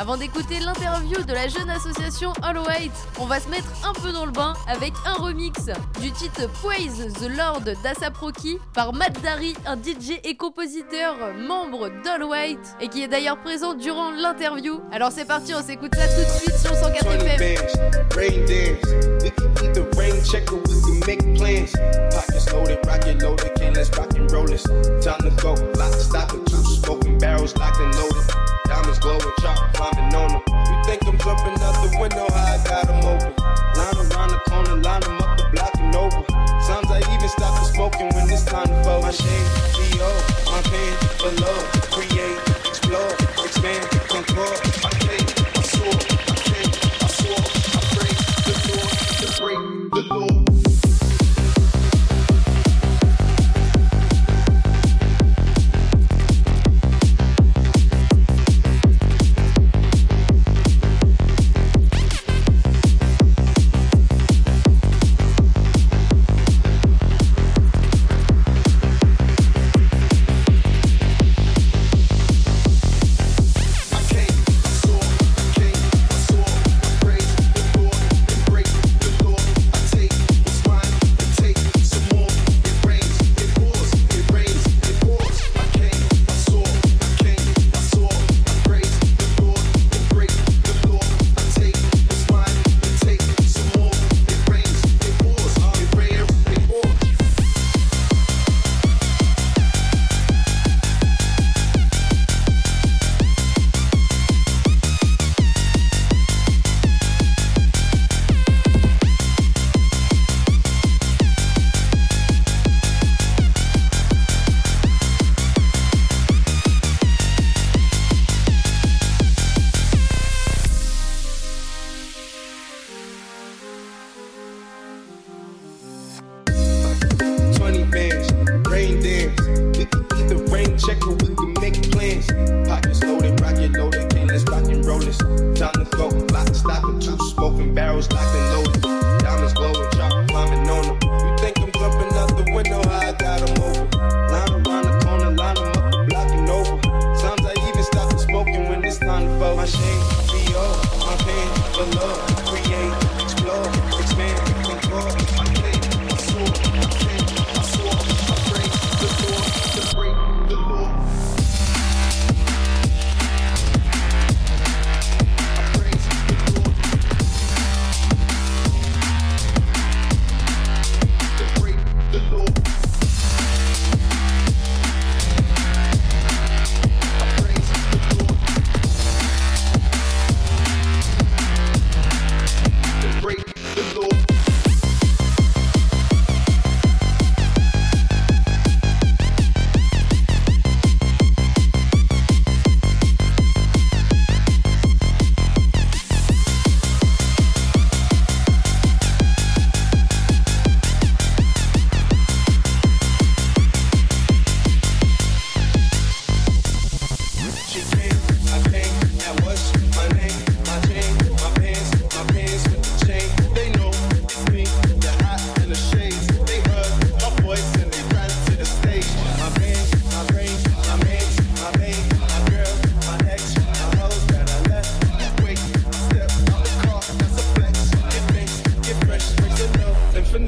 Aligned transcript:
Avant 0.00 0.16
d'écouter 0.16 0.60
l'interview 0.60 1.22
de 1.24 1.32
la 1.34 1.46
jeune 1.46 1.68
association 1.68 2.32
Hollow 2.42 2.64
White, 2.64 2.90
on 3.18 3.26
va 3.26 3.38
se 3.38 3.50
mettre 3.50 3.68
un 3.86 3.92
peu 3.92 4.12
dans 4.12 4.24
le 4.24 4.32
bain 4.32 4.54
avec 4.66 4.94
un 5.04 5.12
remix 5.12 5.66
du 6.00 6.10
titre 6.10 6.50
Praise 6.62 7.12
the 7.20 7.28
Lord 7.36 7.64
d'Asaproki 7.82 8.56
par 8.72 8.94
Matt 8.94 9.20
Dari, 9.20 9.52
un 9.66 9.76
DJ 9.76 10.18
et 10.24 10.36
compositeur 10.36 11.16
membre 11.36 11.90
d'Hollow 12.02 12.30
White 12.30 12.76
et 12.80 12.88
qui 12.88 13.02
est 13.02 13.08
d'ailleurs 13.08 13.42
présent 13.42 13.74
durant 13.74 14.10
l'interview. 14.10 14.80
Alors 14.90 15.12
c'est 15.12 15.26
parti, 15.26 15.52
on 15.54 15.62
s'écoute 15.62 15.94
ça 15.94 16.08
tout 16.08 16.22
de 16.22 16.38
suite 16.38 16.56
sur 16.56 16.74
104 16.74 17.06
FM. 17.26 19.19
Need 19.40 19.74
the 19.74 19.84
rain 19.96 20.22
checker, 20.24 20.56
we 20.56 20.76
can 20.84 21.00
make 21.06 21.22
plans. 21.36 21.72
Pockets 22.12 22.52
loaded, 22.52 22.78
rocket 22.86 23.22
loaded, 23.22 23.54
can't 23.56 23.76
let's 23.76 23.90
rock 23.96 24.12
and 24.14 24.30
roll 24.30 24.46
this. 24.46 24.64
Time 25.04 25.20
to 25.24 25.30
go, 25.40 25.54
lock, 25.80 25.94
stop, 25.94 26.32
and 26.32 26.46
two 26.46 26.62
smoking 26.64 27.18
barrels 27.18 27.56
locked 27.56 27.80
and 27.80 27.94
loaded. 27.96 28.24
Diamonds 28.66 28.98
glowing, 28.98 29.34
chop 29.40 29.56
climbing 29.74 30.14
on 30.14 30.28
them. 30.32 30.42
You 30.48 30.76
think 30.84 31.06
I'm 31.06 31.16
jumping 31.18 31.56
out 31.64 31.74
the 31.80 31.96
window, 32.00 32.26
how 32.28 32.54
I 32.54 32.64
got 32.68 32.86
them 32.86 33.00
open. 33.04 33.32
Line 33.76 33.96
around 33.96 34.30
the 34.30 34.40
corner, 34.48 34.76
line 34.76 35.00
them 35.00 35.18
up 35.18 35.38
the 35.38 35.48
block 35.52 35.74
and 35.78 35.94
over. 35.94 36.22
Sometimes 36.60 36.90
I 36.90 37.14
even 37.14 37.28
stop 37.28 37.54
the 37.56 37.64
smoking 37.72 38.08
when 38.14 38.28
it's 38.30 38.44
time 38.44 38.68
to 38.68 38.84
fold. 38.84 39.02
My 39.04 39.10
shade, 39.10 39.48
G.O., 39.74 40.10
my 40.52 40.60
pants 40.68 41.22
below. 41.22 41.56
Free 41.96 42.09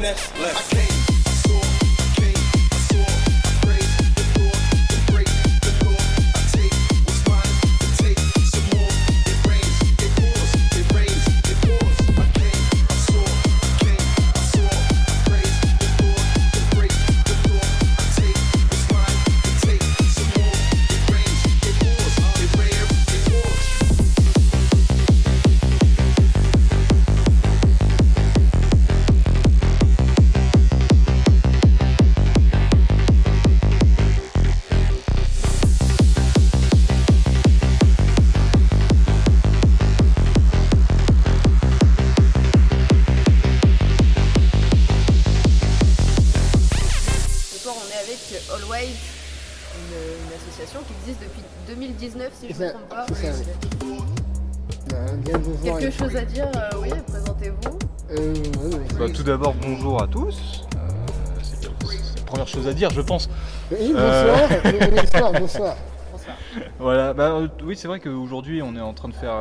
finesse 0.03 0.33
less. 0.41 0.92
Quelque 55.25 55.91
chose 55.91 56.17
à 56.17 56.25
dire, 56.25 56.49
euh, 56.57 56.71
oui, 56.81 56.89
présentez-vous. 57.07 57.79
Euh, 58.11 58.35
bah, 58.99 59.07
tout 59.15 59.23
d'abord, 59.23 59.55
bonjour 59.55 60.03
à 60.03 60.07
tous. 60.07 60.65
Euh, 60.75 60.79
c'est 61.43 61.65
la 61.65 62.25
première 62.27 62.49
chose 62.49 62.67
à 62.67 62.73
dire, 62.73 62.91
je 62.91 63.01
pense. 63.01 63.29
Oui, 63.71 63.93
bonsoir, 63.93 64.49
bonsoir, 64.91 65.33
bonsoir. 65.33 65.77
bonsoir. 66.13 66.37
Voilà, 66.79 67.15
bah, 67.15 67.41
oui, 67.65 67.77
c'est 67.77 67.89
vrai 67.89 68.01
qu'aujourd'hui 68.01 68.63
on 68.63 68.75
est 68.77 68.81
en 68.81 68.93
train 68.95 69.09
de 69.09 69.15
faire. 69.15 69.35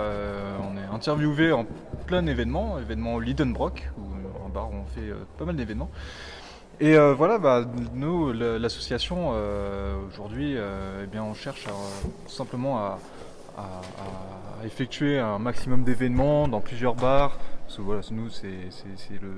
on 0.61 0.77
est 0.77 0.95
interviewé 0.95 1.51
en 1.51 1.65
plein 2.05 2.25
événement, 2.27 2.77
événement 2.79 3.19
Lidenbrock, 3.19 3.89
où 3.97 4.45
un 4.45 4.49
bar 4.49 4.69
on 4.71 4.85
fait 4.93 5.13
pas 5.37 5.45
mal 5.45 5.55
d'événements. 5.55 5.89
Et 6.79 6.95
voilà, 6.97 7.37
bah, 7.37 7.65
nous, 7.93 8.31
l'association, 8.33 9.33
aujourd'hui, 10.07 10.55
eh 10.55 11.19
on 11.19 11.33
cherche 11.33 11.67
à, 11.67 11.71
simplement 12.29 12.77
à, 12.77 12.99
à- 13.61 14.61
à 14.61 14.65
effectuer 14.65 15.19
un 15.19 15.39
maximum 15.39 15.83
d'événements 15.83 16.47
dans 16.47 16.61
plusieurs 16.61 16.95
bars. 16.95 17.37
Parce 17.65 17.77
que 17.77 17.81
voilà, 17.81 18.01
nous, 18.11 18.29
c'est 18.29 18.49
le 19.21 19.31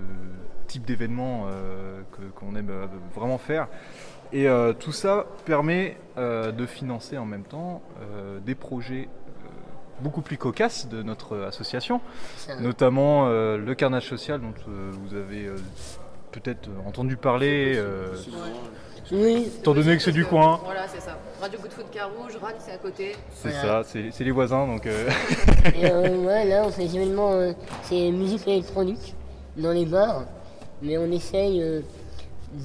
type 0.67 0.85
d'événement 0.85 1.45
euh, 1.47 2.01
que- 2.11 2.29
qu'on 2.39 2.55
aime 2.55 2.69
euh, 2.69 2.87
vraiment 3.15 3.37
faire. 3.37 3.67
Et 4.31 4.49
euh, 4.49 4.73
tout 4.73 4.91
ça 4.91 5.25
permet 5.45 5.97
euh, 6.17 6.51
de 6.51 6.65
financer 6.65 7.17
en 7.17 7.25
même 7.25 7.43
temps 7.43 7.81
euh, 8.01 8.39
des 8.39 8.55
projets 8.55 9.07
beaucoup 10.01 10.21
plus 10.21 10.37
cocasses 10.37 10.89
de 10.89 11.03
notre 11.03 11.37
association, 11.43 12.01
notamment 12.63 13.27
euh, 13.27 13.57
le 13.57 13.75
carnage 13.75 14.07
social 14.09 14.41
dont 14.41 14.53
euh, 14.67 14.91
vous 14.91 15.15
avez 15.15 15.45
euh, 15.45 15.55
peut-être 16.31 16.67
entendu 16.87 17.15
parler, 17.15 17.75
euh, 17.77 18.15
Oui, 19.11 19.51
étant 19.59 19.73
donné 19.73 19.97
que 19.97 20.01
c'est 20.03 20.11
du 20.11 20.25
coin. 20.25 20.59
Voilà, 20.63 20.88
c'est 20.88 21.01
ça. 21.01 21.17
Radio 21.41 21.59
Good 21.59 21.71
Food 21.73 21.89
Carouge, 21.91 22.38
Rannes, 22.41 22.55
c'est 22.59 22.71
à 22.71 22.77
côté. 22.77 23.15
C'est 23.33 23.50
Voilà. 23.50 23.83
ça, 23.83 23.89
c'est 23.91 24.11
c'est 24.11 24.23
les 24.23 24.31
voisins, 24.31 24.65
donc 24.65 24.85
euh, 24.85 25.09
et 25.75 25.91
euh, 25.91 26.17
ouais, 26.25 26.45
là 26.45 26.63
on 26.65 26.71
fait 26.71 26.85
des 26.85 26.95
événements, 26.95 27.33
euh, 27.33 27.51
c'est 27.83 28.09
musique 28.11 28.47
électronique 28.47 29.13
dans 29.57 29.71
les 29.71 29.85
bars, 29.85 30.23
mais 30.81 30.97
on 30.97 31.11
essaye 31.11 31.61
euh, 31.61 31.81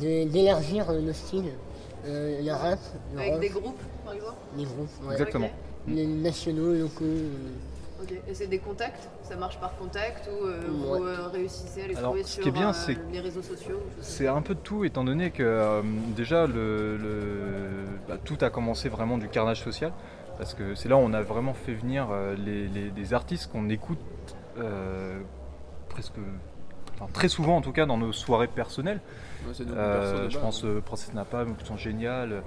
de- 0.01 0.29
d'élargir 0.29 0.89
euh, 0.91 1.01
nos 1.01 1.13
styles. 1.13 1.51
Euh, 2.07 2.41
le 2.41 2.53
rap, 2.53 2.79
le 3.15 3.19
Avec 3.21 3.33
rock, 3.33 3.41
des 3.41 3.49
groupes, 3.49 3.81
par 4.05 4.15
exemple? 4.15 4.35
Les 4.57 4.65
groupes, 4.65 4.89
ouais. 5.07 5.13
exactement. 5.15 5.51
Les 5.89 6.07
nationaux, 6.07 6.73
locaux. 6.73 7.05
Ok. 8.03 8.13
Et 8.29 8.35
c'est 8.35 8.47
des 8.47 8.59
contacts 8.59 9.09
Ça 9.23 9.37
marche 9.37 9.59
par 9.59 9.77
contact 9.77 10.29
ou 10.29 10.47
euh, 10.47 10.61
vous 10.69 11.05
euh, 11.05 11.29
réussissez 11.33 11.83
à 11.83 11.87
les 11.89 11.97
Alors, 11.97 12.11
trouver 12.11 12.23
ce 12.25 12.31
sur 12.35 12.43
qui 12.43 12.49
est 12.49 12.53
bien, 12.53 12.71
euh, 12.71 12.73
c'est- 12.73 12.97
les 13.13 13.21
réseaux 13.21 13.43
sociaux 13.43 13.81
C'est 14.01 14.29
un 14.29 14.41
peu 14.43 14.55
de 14.55 14.61
tout, 14.61 14.85
étant 14.85 15.05
donné 15.05 15.31
que 15.31 15.43
euh, 15.43 15.83
déjà 16.17 16.47
le, 16.47 16.97
le- 16.97 17.87
bah, 18.09 18.17
tout 18.25 18.39
a 18.41 18.51
commencé 18.51 18.89
vraiment 18.89 19.19
du 19.19 19.29
carnage 19.29 19.61
social, 19.63 19.93
parce 20.39 20.55
que 20.55 20.75
c'est 20.75 20.89
là 20.89 20.97
où 20.97 21.01
on 21.01 21.13
a 21.13 21.23
vraiment 21.23 21.55
fait 21.55 21.75
venir 21.75 22.09
les, 22.37 22.69
les- 22.69 22.91
des 22.91 23.15
artistes 23.15 23.51
qu'on 23.51 23.69
écoute 23.69 23.99
euh, 24.59 25.19
presque, 25.89 26.15
enfin, 26.95 27.07
très 27.13 27.29
souvent 27.29 27.57
en 27.57 27.61
tout 27.61 27.73
cas 27.73 27.87
dans 27.87 27.99
nos 27.99 28.13
soirées 28.13 28.47
personnelles. 28.49 29.01
Ouais, 29.47 29.67
Euh, 29.71 30.29
je 30.31 30.39
pense 30.39 30.63
hein. 30.65 30.69
euh, 30.69 30.81
Princesse 30.81 31.15
Napalm 31.15 31.57
qui 31.57 31.65
sont 31.67 31.77
géniales. 31.77 32.43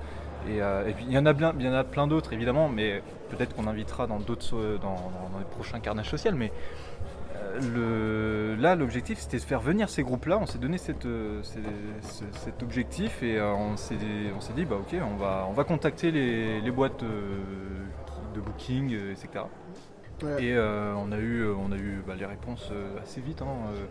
Et, 0.49 0.61
euh, 0.61 0.91
il 1.01 1.11
y 1.11 1.17
en 1.17 1.25
a 1.25 1.31
a 1.31 1.83
plein 1.83 2.07
d'autres 2.07 2.33
évidemment, 2.33 2.69
mais 2.69 3.01
peut-être 3.29 3.55
qu'on 3.55 3.67
invitera 3.67 4.07
dans 4.07 4.19
d'autres, 4.19 4.79
dans, 4.81 5.11
les 5.39 5.45
prochains 5.45 5.79
carnages 5.79 6.09
sociaux. 6.09 6.31
Mais 6.35 6.51
euh, 7.63 8.55
là, 8.57 8.75
l'objectif, 8.75 9.19
c'était 9.19 9.37
de 9.37 9.43
faire 9.43 9.61
venir 9.61 9.89
ces 9.89 10.03
groupes-là. 10.03 10.39
On 10.41 10.45
s'est 10.45 10.59
donné 10.59 10.77
euh, 11.05 11.41
cet 11.43 12.63
objectif 12.63 13.23
et 13.23 13.41
on 13.41 13.77
s'est, 13.77 13.95
dit, 13.95 14.65
bah 14.65 14.77
ok, 14.79 14.95
on 15.01 15.15
va, 15.15 15.45
on 15.49 15.53
va 15.53 15.63
contacter 15.63 16.11
les, 16.11 16.61
les 16.61 16.71
boîtes 16.71 17.03
de 17.03 18.39
booking, 18.39 18.95
etc. 19.11 19.43
Et 20.39 20.53
euh, 20.53 20.93
on 20.95 21.11
a 21.11 21.17
eu, 21.17 21.41
euh, 21.41 21.53
on 21.55 21.71
a 21.71 21.75
eu 21.75 22.03
bah, 22.05 22.13
les 22.17 22.25
réponses 22.25 22.69
euh, 22.71 22.99
assez 23.01 23.21
vite. 23.21 23.41
hein, 23.41 23.47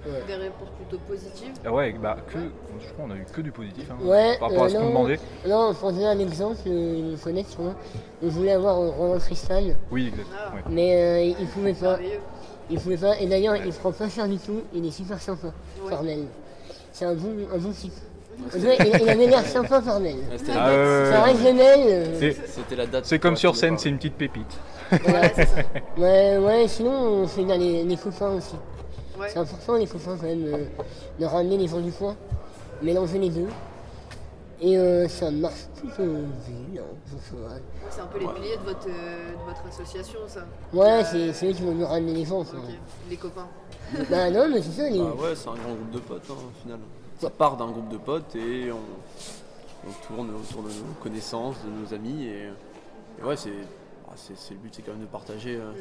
euh. 0.07 0.27
Des 0.27 0.35
réponses 0.35 0.69
plutôt 0.77 0.99
positives. 1.07 1.53
Ah 1.65 1.73
ouais, 1.73 1.93
bah 2.01 2.17
que, 2.29 2.39
je 2.39 2.93
crois 2.93 3.05
qu'on 3.07 3.11
a 3.11 3.17
eu 3.17 3.25
que 3.33 3.41
du 3.41 3.53
positif 3.53 3.91
hein, 3.91 3.97
Ouais, 4.05 4.37
par 4.39 4.51
rapport 4.51 4.65
à 4.65 4.69
ce 4.69 4.75
qu'on 4.75 4.83
non. 4.83 4.89
demandait. 4.91 5.21
Non, 5.47 5.75
pour 5.75 5.93
donner 5.93 6.07
un 6.07 6.19
exemple, 6.19 6.59
euh, 6.67 6.95
ils 6.99 7.05
me 7.05 7.17
connaissent 7.17 7.49
sûrement. 7.51 7.75
On 8.23 8.29
voulait 8.29 8.53
avoir 8.53 8.79
euh, 8.81 8.91
Roland 8.91 9.19
Cristal, 9.19 9.77
Oui, 9.91 10.09
exact. 10.09 10.27
Ah. 10.39 10.55
ouais. 10.55 10.63
mais 10.71 10.97
euh, 11.33 11.35
il 11.41 11.47
pouvait 11.49 11.75
pas. 11.75 11.99
Il 12.71 12.79
pouvait 12.79 12.97
pas. 12.97 13.19
Et 13.19 13.27
d'ailleurs, 13.27 13.57
il 13.57 13.73
prend 13.73 13.91
pas 13.93 14.09
cher 14.09 14.29
du 14.29 14.39
tout. 14.39 14.61
Il 14.73 14.87
est 14.87 14.91
super 14.93 15.21
sympa. 15.21 15.49
Formel. 15.89 16.27
C'est 16.93 17.05
un 17.05 17.15
bon, 17.15 17.35
un 17.53 17.59
bon 17.59 17.73
type. 17.73 17.93
Il, 18.57 19.09
avait 19.09 19.27
l'air 19.27 19.47
sympa, 19.47 19.81
Formel. 19.81 20.15
Ouais, 20.17 20.39
c'était, 20.39 20.55
la 20.55 20.61
date. 20.61 20.69
ouais, 20.71 21.05
C'est 21.05 21.11
ouais, 21.11 21.15
un 21.17 21.23
ouais. 21.23 21.33
régional. 21.33 22.07
C'est- 22.19 22.47
C'était 22.47 22.77
la 22.77 22.87
date. 22.87 23.05
C'est 23.07 23.19
comme 23.19 23.35
Ouais, 23.35 23.39
sur 23.41 23.57
scène, 23.57 23.79
c'est 23.79 23.89
une 23.89 23.97
petite 23.97 24.17
pépite. 24.17 24.59
C'est 24.91 25.47
ça. 25.47 25.63
Ouais, 25.97 26.37
ouais, 26.39 26.67
sinon 26.69 26.91
on 27.23 27.27
fait 27.29 27.45
bien 27.45 27.57
les, 27.57 27.85
les 27.85 27.97
copains 27.97 28.31
aussi. 28.31 28.57
Ouais. 29.19 29.29
C'est 29.29 29.39
important 29.39 29.75
les 29.77 29.87
copains 29.87 30.17
quand 30.21 30.27
même 30.27 30.45
euh, 30.47 30.65
de 31.21 31.25
ramener 31.27 31.57
les 31.59 31.69
gens 31.69 31.79
du 31.81 31.93
coin, 31.93 32.17
mélanger 32.83 33.19
les 33.19 33.29
deux. 33.31 33.47
Et 34.63 34.77
euh, 34.77 35.09
ça 35.09 35.31
marche 35.31 35.69
plutôt 35.77 36.03
bien. 36.71 36.83
Ouais, 37.33 37.63
C'est 37.91 38.01
un 38.01 38.07
peu 38.07 38.19
les 38.19 38.27
piliers 38.27 38.57
de 38.57 38.63
votre, 38.65 38.89
euh, 38.89 39.33
de 39.33 39.45
votre 39.47 39.63
association, 39.69 40.19
ça. 40.27 40.41
Ouais, 40.73 40.87
Euh, 40.89 41.03
c'est 41.11 41.33
c'est 41.33 41.47
eux 41.49 41.53
qui 41.53 41.63
vont 41.63 41.73
nous 41.73 41.87
ramener 41.87 42.13
les 42.13 42.25
gens. 42.25 42.45
les 43.09 43.17
copains. 43.17 43.47
bah 44.11 44.31
non, 44.31 44.49
mais 44.53 44.61
c'est 44.61 44.73
ça, 44.83 44.89
les... 44.91 44.99
Bah 44.99 45.15
ouais, 45.19 45.35
c'est 45.35 45.49
un 45.49 45.55
grand 45.55 45.75
groupe 45.75 45.91
de 45.93 45.99
potes 46.01 46.23
hein, 46.31 46.35
au 46.35 46.63
final. 46.63 46.79
Ça 47.21 47.29
part 47.31 47.57
d'un 47.57 47.67
groupe 47.71 47.89
de 47.91 47.99
potes 47.99 48.35
et 48.37 48.73
on, 48.73 48.79
on 49.89 50.07
tourne 50.07 50.31
autour 50.35 50.63
de 50.63 50.69
nos 50.69 50.95
connaissances, 51.03 51.57
de 51.65 51.71
nos 51.71 51.93
amis 51.95 52.25
et, 52.25 52.49
et 53.21 53.23
ouais, 53.25 53.37
c'est, 53.37 53.53
ah, 54.09 54.13
c'est, 54.17 54.37
c'est 54.39 54.55
le 54.55 54.61
but, 54.61 54.75
c'est 54.75 54.83
quand 54.83 54.93
même 54.93 55.03
de 55.03 55.07
partager, 55.07 55.57
euh, 55.57 55.73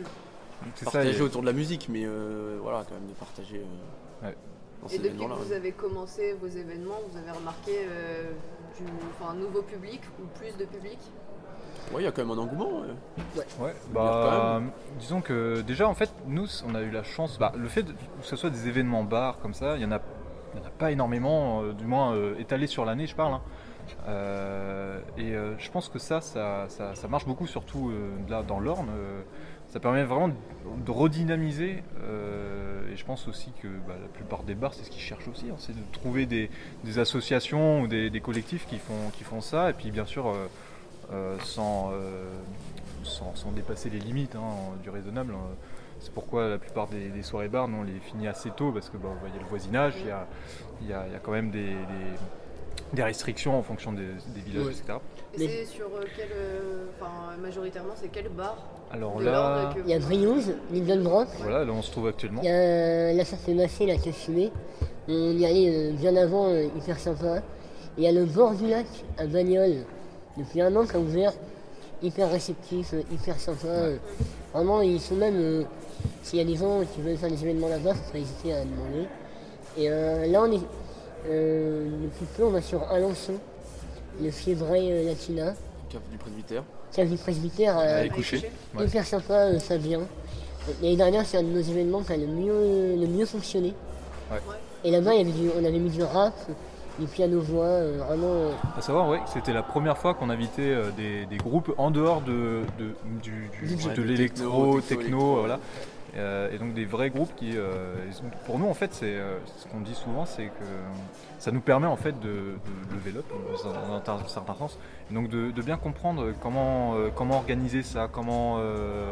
ça, 0.75 0.85
partager 0.91 1.17
et- 1.19 1.21
autour 1.21 1.41
de 1.41 1.45
la 1.47 1.53
musique, 1.53 1.87
mais 1.89 2.03
euh, 2.05 2.57
voilà, 2.61 2.83
quand 2.87 2.95
même 2.95 3.07
de 3.07 3.13
partager 3.13 3.57
euh, 4.23 4.25
Ouais. 4.27 4.35
dans 4.81 4.87
Et 4.87 4.91
ces 4.91 4.97
depuis 4.99 5.17
que 5.25 5.33
vous 5.33 5.53
avez 5.53 5.71
commencé 5.71 6.33
vos 6.33 6.47
événements, 6.47 6.99
vous 7.09 7.17
avez 7.17 7.31
remarqué 7.31 7.71
euh, 7.89 8.31
du, 8.77 8.83
un 9.25 9.33
nouveau 9.35 9.61
public 9.61 10.01
ou 10.21 10.25
plus 10.37 10.51
de 10.57 10.65
public? 10.65 10.99
Ouais, 11.93 12.01
il 12.01 12.03
y 12.03 12.07
a 12.07 12.11
quand 12.11 12.21
même 12.25 12.37
un 12.37 12.41
engouement. 12.41 12.81
ouais. 12.81 13.45
Ouais, 13.61 13.73
bah, 13.93 14.61
disons 14.99 15.21
que 15.21 15.61
déjà, 15.61 15.87
en 15.87 15.95
fait, 15.95 16.11
nous, 16.27 16.45
on 16.67 16.75
a 16.75 16.81
eu 16.81 16.91
la 16.91 17.03
chance, 17.03 17.39
bah, 17.39 17.53
le 17.55 17.69
fait 17.69 17.83
de- 17.83 17.93
que 17.93 17.97
ce 18.23 18.35
soit 18.35 18.49
des 18.49 18.67
événements 18.67 19.05
bars 19.05 19.39
comme 19.39 19.53
ça, 19.53 19.77
il 19.77 19.81
y 19.81 19.85
en 19.85 19.91
a, 19.93 19.99
il 20.53 20.59
y 20.59 20.63
en 20.63 20.67
a 20.67 20.71
pas 20.71 20.91
énormément, 20.91 21.61
euh, 21.61 21.73
du 21.73 21.85
moins 21.85 22.13
euh, 22.13 22.37
étalés 22.39 22.67
sur 22.67 22.85
l'année, 22.85 23.07
je 23.07 23.15
parle. 23.15 23.33
hein. 23.33 23.41
Euh, 24.07 24.99
et 25.17 25.33
je 25.57 25.71
pense 25.71 25.89
que 25.89 25.97
ça, 25.97 26.21
ça, 26.21 26.67
ça, 26.69 27.07
marche 27.07 27.25
beaucoup, 27.25 27.47
surtout 27.47 27.91
là 28.29 28.43
dans 28.43 28.59
l'Orne. 28.59 28.89
ça 29.69 29.79
permet 29.79 30.03
vraiment 30.03 30.27
de, 30.27 30.91
redynamiser. 30.91 31.81
et 32.91 32.95
je 32.95 33.05
pense 33.05 33.27
aussi 33.27 33.51
que 33.63 33.67
bah, 33.87 33.95
la 33.99 34.07
plupart 34.07 34.43
des 34.43 34.53
bars, 34.53 34.75
c'est 34.75 34.83
ce 34.83 34.91
qu'ils 34.91 35.01
cherchent 35.01 35.27
aussi, 35.27 35.47
hein, 35.49 35.55
c'est 35.57 35.75
de 35.75 35.81
trouver 35.91 36.27
des, 36.27 36.51
associations 36.99 37.81
ou 37.81 37.87
des, 37.87 38.21
collectifs 38.21 38.67
qui 38.67 38.77
font, 38.77 39.09
qui 39.11 39.23
font 39.23 39.41
ça. 39.41 39.71
Et 39.71 39.73
puis 39.73 39.89
bien 39.89 40.05
sûr, 40.05 40.35
sans, 41.43 41.91
sans, 43.03 43.51
dépasser 43.55 43.89
les 43.89 43.99
limites 43.99 44.35
hein, 44.35 44.77
du 44.83 44.91
raisonnable. 44.91 45.33
C'est 45.99 46.11
pourquoi 46.13 46.47
la 46.47 46.57
plupart 46.57 46.87
des, 46.87 47.09
des 47.09 47.23
soirées 47.23 47.49
bars, 47.49 47.67
nous, 47.67 47.79
on 47.79 47.83
les 47.83 47.99
finit 47.99 48.27
assez 48.27 48.49
tôt 48.51 48.71
parce 48.71 48.89
que 48.89 48.97
bah, 48.97 49.09
il 49.27 49.33
y 49.35 49.37
a 49.37 49.41
le 49.41 49.47
voisinage, 49.49 49.93
il 49.99 50.07
y 50.07 50.11
a, 50.11 50.27
il 50.81 50.87
y 50.87 50.93
a- 50.93 51.05
il 51.07 51.13
y 51.13 51.15
a 51.15 51.19
quand 51.19 51.31
même 51.31 51.51
des, 51.51 51.59
des- 51.59 52.93
des 52.93 53.03
restrictions 53.03 53.57
en 53.59 53.61
fonction 53.63 53.91
des, 53.91 54.05
des 54.33 54.41
villages, 54.45 54.65
Ouais. 54.67 54.71
etc. 54.71 54.97
Et 55.35 55.37
Mais- 55.39 55.47
c'est 55.47 55.65
sur 55.65 55.87
euh, 55.87 56.03
quel. 56.15 56.29
euh, 56.33 56.85
Enfin, 57.01 57.35
majoritairement, 57.41 57.93
c'est 57.95 58.07
quel 58.07 58.29
bar 58.29 58.57
Alors 58.91 59.19
là, 59.21 59.71
Il 59.85 59.89
y 59.89 59.93
a 59.93 59.99
vous- 59.99 60.07
Briouze, 60.07 60.53
Lindenbrock, 60.71 61.27
voilà, 61.39 61.65
là 61.65 61.71
on 61.73 61.81
se 61.81 61.91
trouve 61.91 62.07
actuellement. 62.07 62.41
il 62.41 62.47
y 62.47 62.51
a 62.51 63.13
la 63.13 63.25
Charte 63.25 63.47
Massé, 63.49 63.85
la 63.85 63.97
Cache 63.97 64.15
Fumée. 64.15 64.51
On 65.09 65.31
y 65.37 65.45
allait 65.45 65.69
euh, 65.69 65.91
bien 65.91 66.15
avant, 66.15 66.49
hyper 66.55 66.97
sympa. 66.99 67.41
Il 67.97 68.03
y 68.03 68.07
a 68.07 68.11
le 68.11 68.25
bord 68.25 68.53
du 68.55 68.67
lac 68.67 68.85
à 69.17 69.25
Bagnoles, 69.27 69.83
depuis 70.37 70.61
un 70.61 70.73
an 70.75 70.85
qui 70.85 70.95
a 70.95 70.99
ouvert, 70.99 71.33
hyper 72.01 72.31
réceptif, 72.31 72.93
hyper 73.11 73.37
sympa. 73.39 73.67
euh. 73.67 73.97
Vraiment, 74.53 74.81
ils 74.81 74.99
sont 74.99 75.15
même. 75.15 75.35
euh, 75.37 75.63
S'il 76.23 76.39
y 76.39 76.41
a 76.41 76.45
des 76.45 76.55
gens 76.55 76.81
qui 76.93 77.01
veulent 77.01 77.17
faire 77.17 77.29
des 77.29 77.41
événements 77.43 77.67
là-bas, 77.67 77.93
faut 77.93 78.11
pas 78.11 78.17
hésiter 78.19 78.53
à 78.53 78.61
demander. 78.63 79.07
Et 79.77 79.89
euh, 79.89 80.25
là, 80.27 80.43
on 80.43 80.51
est. 80.51 80.59
Euh, 81.29 81.89
depuis 82.03 82.25
peu, 82.37 82.43
on 82.45 82.49
va 82.51 82.61
sur 82.61 82.81
Alençon, 82.83 83.33
le 84.21 84.31
Fiebray 84.31 84.91
euh, 84.91 85.05
Latina, 85.05 85.53
Cave 85.89 86.01
du 86.11 86.17
presbytère. 86.17 86.63
cave 86.93 87.09
du 87.09 87.17
presbytère. 87.17 87.75
couché. 88.15 88.49
Ouais. 88.77 88.85
Hyper 88.85 89.05
sympa, 89.05 89.59
ça 89.59 89.75
vient. 89.77 90.01
L'année 90.81 90.95
dernière, 90.95 91.25
c'est 91.25 91.37
un 91.37 91.43
de 91.43 91.47
nos 91.49 91.61
événements 91.61 92.01
qui 92.03 92.13
a 92.13 92.17
le 92.17 92.27
mieux, 92.27 92.95
le 92.95 93.07
mieux 93.07 93.25
fonctionné. 93.25 93.73
Ouais. 94.31 94.37
Et 94.83 94.91
là-bas, 94.91 95.13
il 95.13 95.17
y 95.17 95.21
avait 95.21 95.31
du- 95.37 95.49
on 95.59 95.65
avait 95.65 95.79
mis 95.79 95.89
du 95.89 96.03
rap, 96.03 96.33
piano-voix, 97.05 97.65
euh, 97.65 97.97
vraiment. 98.05 98.33
euh, 98.33 98.51
À 98.77 98.81
savoir, 98.81 99.23
que 99.23 99.29
c'était 99.29 99.53
la 99.53 99.63
première 99.63 99.97
fois 99.97 100.13
qu'on 100.13 100.29
invitait 100.29 100.61
euh, 100.71 100.91
des, 100.91 101.25
des 101.25 101.37
groupes 101.37 101.73
en 101.77 101.91
dehors 101.91 102.21
de, 102.21 102.61
de, 102.77 102.93
du, 103.21 103.49
de 103.61 104.01
Ouais, 104.01 104.07
l'électro, 104.07 104.79
techno, 104.79 104.81
techno, 104.81 105.01
techno, 105.01 105.35
voilà. 105.39 105.59
Euh, 106.17 106.49
et 106.51 106.57
donc 106.57 106.73
des 106.73 106.85
vrais 106.85 107.11
groupes 107.11 107.29
qui, 107.35 107.51
euh, 107.55 107.93
pour 108.47 108.57
nous 108.57 108.67
en 108.67 108.73
fait, 108.73 108.91
c'est 108.95 109.13
euh, 109.13 109.37
ce 109.57 109.67
qu'on 109.67 109.79
dit 109.81 109.93
souvent, 109.93 110.25
c'est 110.25 110.45
que 110.45 110.65
ça 111.37 111.51
nous 111.51 111.59
permet 111.61 111.85
en 111.85 111.97
fait 111.97 112.19
de, 112.19 112.27
de 112.27 112.95
lever 112.95 113.19
up 113.19 113.25
dans 113.63 113.69
un, 113.69 113.99
dans 114.17 114.23
un 114.23 114.27
certain 114.27 114.55
sens, 114.55 114.79
et 115.11 115.13
donc 115.13 115.29
de, 115.29 115.51
de 115.51 115.61
bien 115.61 115.77
comprendre 115.77 116.33
comment 116.41 116.95
euh, 116.95 117.09
comment 117.15 117.35
organiser 117.37 117.83
ça, 117.83 118.07
comment 118.11 118.55
euh, 118.57 119.11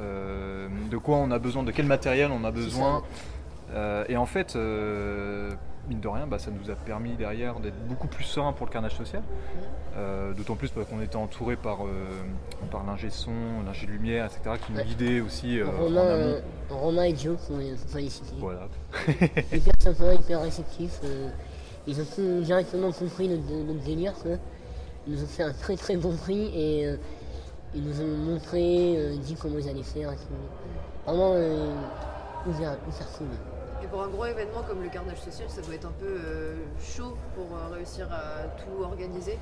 euh, 0.00 0.66
de 0.90 0.96
quoi 0.96 1.18
on 1.18 1.30
a 1.30 1.38
besoin, 1.38 1.62
de 1.62 1.70
quel 1.70 1.86
matériel 1.86 2.30
on 2.32 2.42
a 2.44 2.50
besoin. 2.50 3.02
Euh, 3.72 4.04
et 4.08 4.16
en 4.16 4.26
fait, 4.26 4.56
euh, 4.56 5.52
mine 5.88 6.00
de 6.00 6.08
rien, 6.08 6.26
bah, 6.26 6.38
ça 6.38 6.50
nous 6.50 6.70
a 6.70 6.74
permis 6.74 7.14
derrière 7.14 7.60
d'être 7.60 7.78
beaucoup 7.86 8.06
plus 8.08 8.24
serein 8.24 8.52
pour 8.52 8.66
le 8.66 8.72
carnage 8.72 8.94
social. 8.96 9.22
Euh, 9.96 10.32
D'autant 10.32 10.56
plus 10.56 10.70
parce 10.70 10.86
qu'on 10.88 11.00
était 11.00 11.16
entouré 11.16 11.56
par, 11.56 11.84
euh, 11.86 11.90
par 12.70 12.84
l'ingé 12.84 13.10
son, 13.10 13.30
l'ingé 13.64 13.86
lumière, 13.86 14.26
etc., 14.26 14.56
qui 14.64 14.72
nous 14.72 14.78
Ouais. 14.78 14.84
guidait 14.84 15.20
aussi 15.20 15.60
euh, 15.60 15.66
Romain, 15.78 16.00
euh, 16.00 16.40
Romain 16.70 17.04
et 17.04 17.14
Joe, 17.16 17.38
faut 17.38 17.54
féliciter. 17.88 18.34
Voilà. 18.38 18.66
hyper 19.52 19.72
sympa, 19.80 20.14
hyper 20.14 20.40
réceptif. 20.42 21.00
euh, 21.04 21.28
ils 21.86 22.00
ont 22.00 22.06
tout 22.16 22.40
directement 22.40 22.90
compris 22.92 23.28
notre, 23.28 23.52
notre 23.64 23.84
délire. 23.84 24.14
Quoi. 24.14 24.32
Ils 25.06 25.12
nous 25.14 25.22
ont 25.22 25.26
fait 25.26 25.42
un 25.42 25.52
très 25.52 25.76
très 25.76 25.96
bon 25.96 26.16
prix 26.16 26.46
et 26.58 26.96
ils 27.74 27.82
nous 27.84 28.00
ont 28.00 28.16
montré, 28.16 29.16
dit 29.22 29.34
comment 29.34 29.58
ils 29.58 29.68
allaient 29.68 29.82
faire. 29.82 30.10
Vraiment 31.06 31.34
hyper, 32.46 32.78
hyper 32.88 33.08
cool. 33.18 33.26
Et 33.84 33.86
pour 33.86 34.02
un 34.02 34.08
gros 34.08 34.24
événement 34.24 34.62
comme 34.66 34.82
le 34.82 34.88
carnage 34.88 35.20
social, 35.20 35.48
ça 35.50 35.60
doit 35.60 35.74
être 35.74 35.86
un 35.86 35.92
peu 36.00 36.06
euh, 36.06 36.54
chaud 36.80 37.16
pour 37.36 37.46
euh, 37.56 37.74
réussir 37.74 38.08
à 38.10 38.44
tout 38.62 38.82
organiser. 38.82 39.38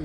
Euh, 0.00 0.04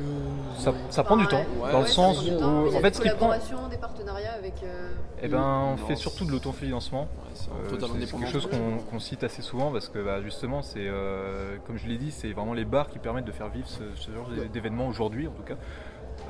Ça, 0.90 1.04
prend 1.04 1.16
du 1.16 1.28
temps, 1.28 1.46
Ouais, 1.62 1.72
dans 1.72 1.80
le 1.80 1.86
ouais, 1.86 1.90
sens 1.90 2.18
où, 2.28 2.44
en 2.44 2.70
fait, 2.82 2.90
des 2.90 2.96
ce 2.98 3.02
qui 3.02 3.08
prend, 3.10 3.18
collaborations, 3.28 3.68
des 3.70 3.78
partenariats 3.78 4.34
avec. 4.34 4.56
euh, 4.64 4.90
eh 5.22 5.28
ben, 5.28 5.40
on 5.40 5.72
Non, 5.72 5.78
fait 5.78 5.96
surtout 5.96 6.26
de 6.26 6.32
l'autofinancement. 6.32 7.02
Ouais, 7.04 7.08
c'est 7.36 7.50
Euh, 7.52 8.06
quelque 8.06 8.28
chose 8.28 8.50
qu'on 8.90 9.00
cite 9.00 9.24
assez 9.24 9.42
souvent 9.42 9.72
parce 9.72 9.88
que 9.88 10.00
bah, 10.00 10.22
justement, 10.22 10.64
c'est 10.64 10.80
euh, 10.88 11.58
comme 11.68 11.78
je 11.78 11.88
l'ai 11.88 11.98
dit, 11.98 12.12
c'est 12.12 12.34
vraiment 12.34 12.54
les 12.56 12.66
bars 12.66 12.90
qui 12.90 13.00
permettent 13.00 13.26
de 13.26 13.32
faire 13.32 13.50
vivre 13.50 13.68
ce, 13.70 13.84
ce 13.96 14.12
genre 14.12 14.28
d'é- 14.30 14.48
d'événement 14.50 14.88
aujourd'hui, 14.88 15.28
en 15.28 15.32
tout 15.32 15.44
cas, 15.44 15.56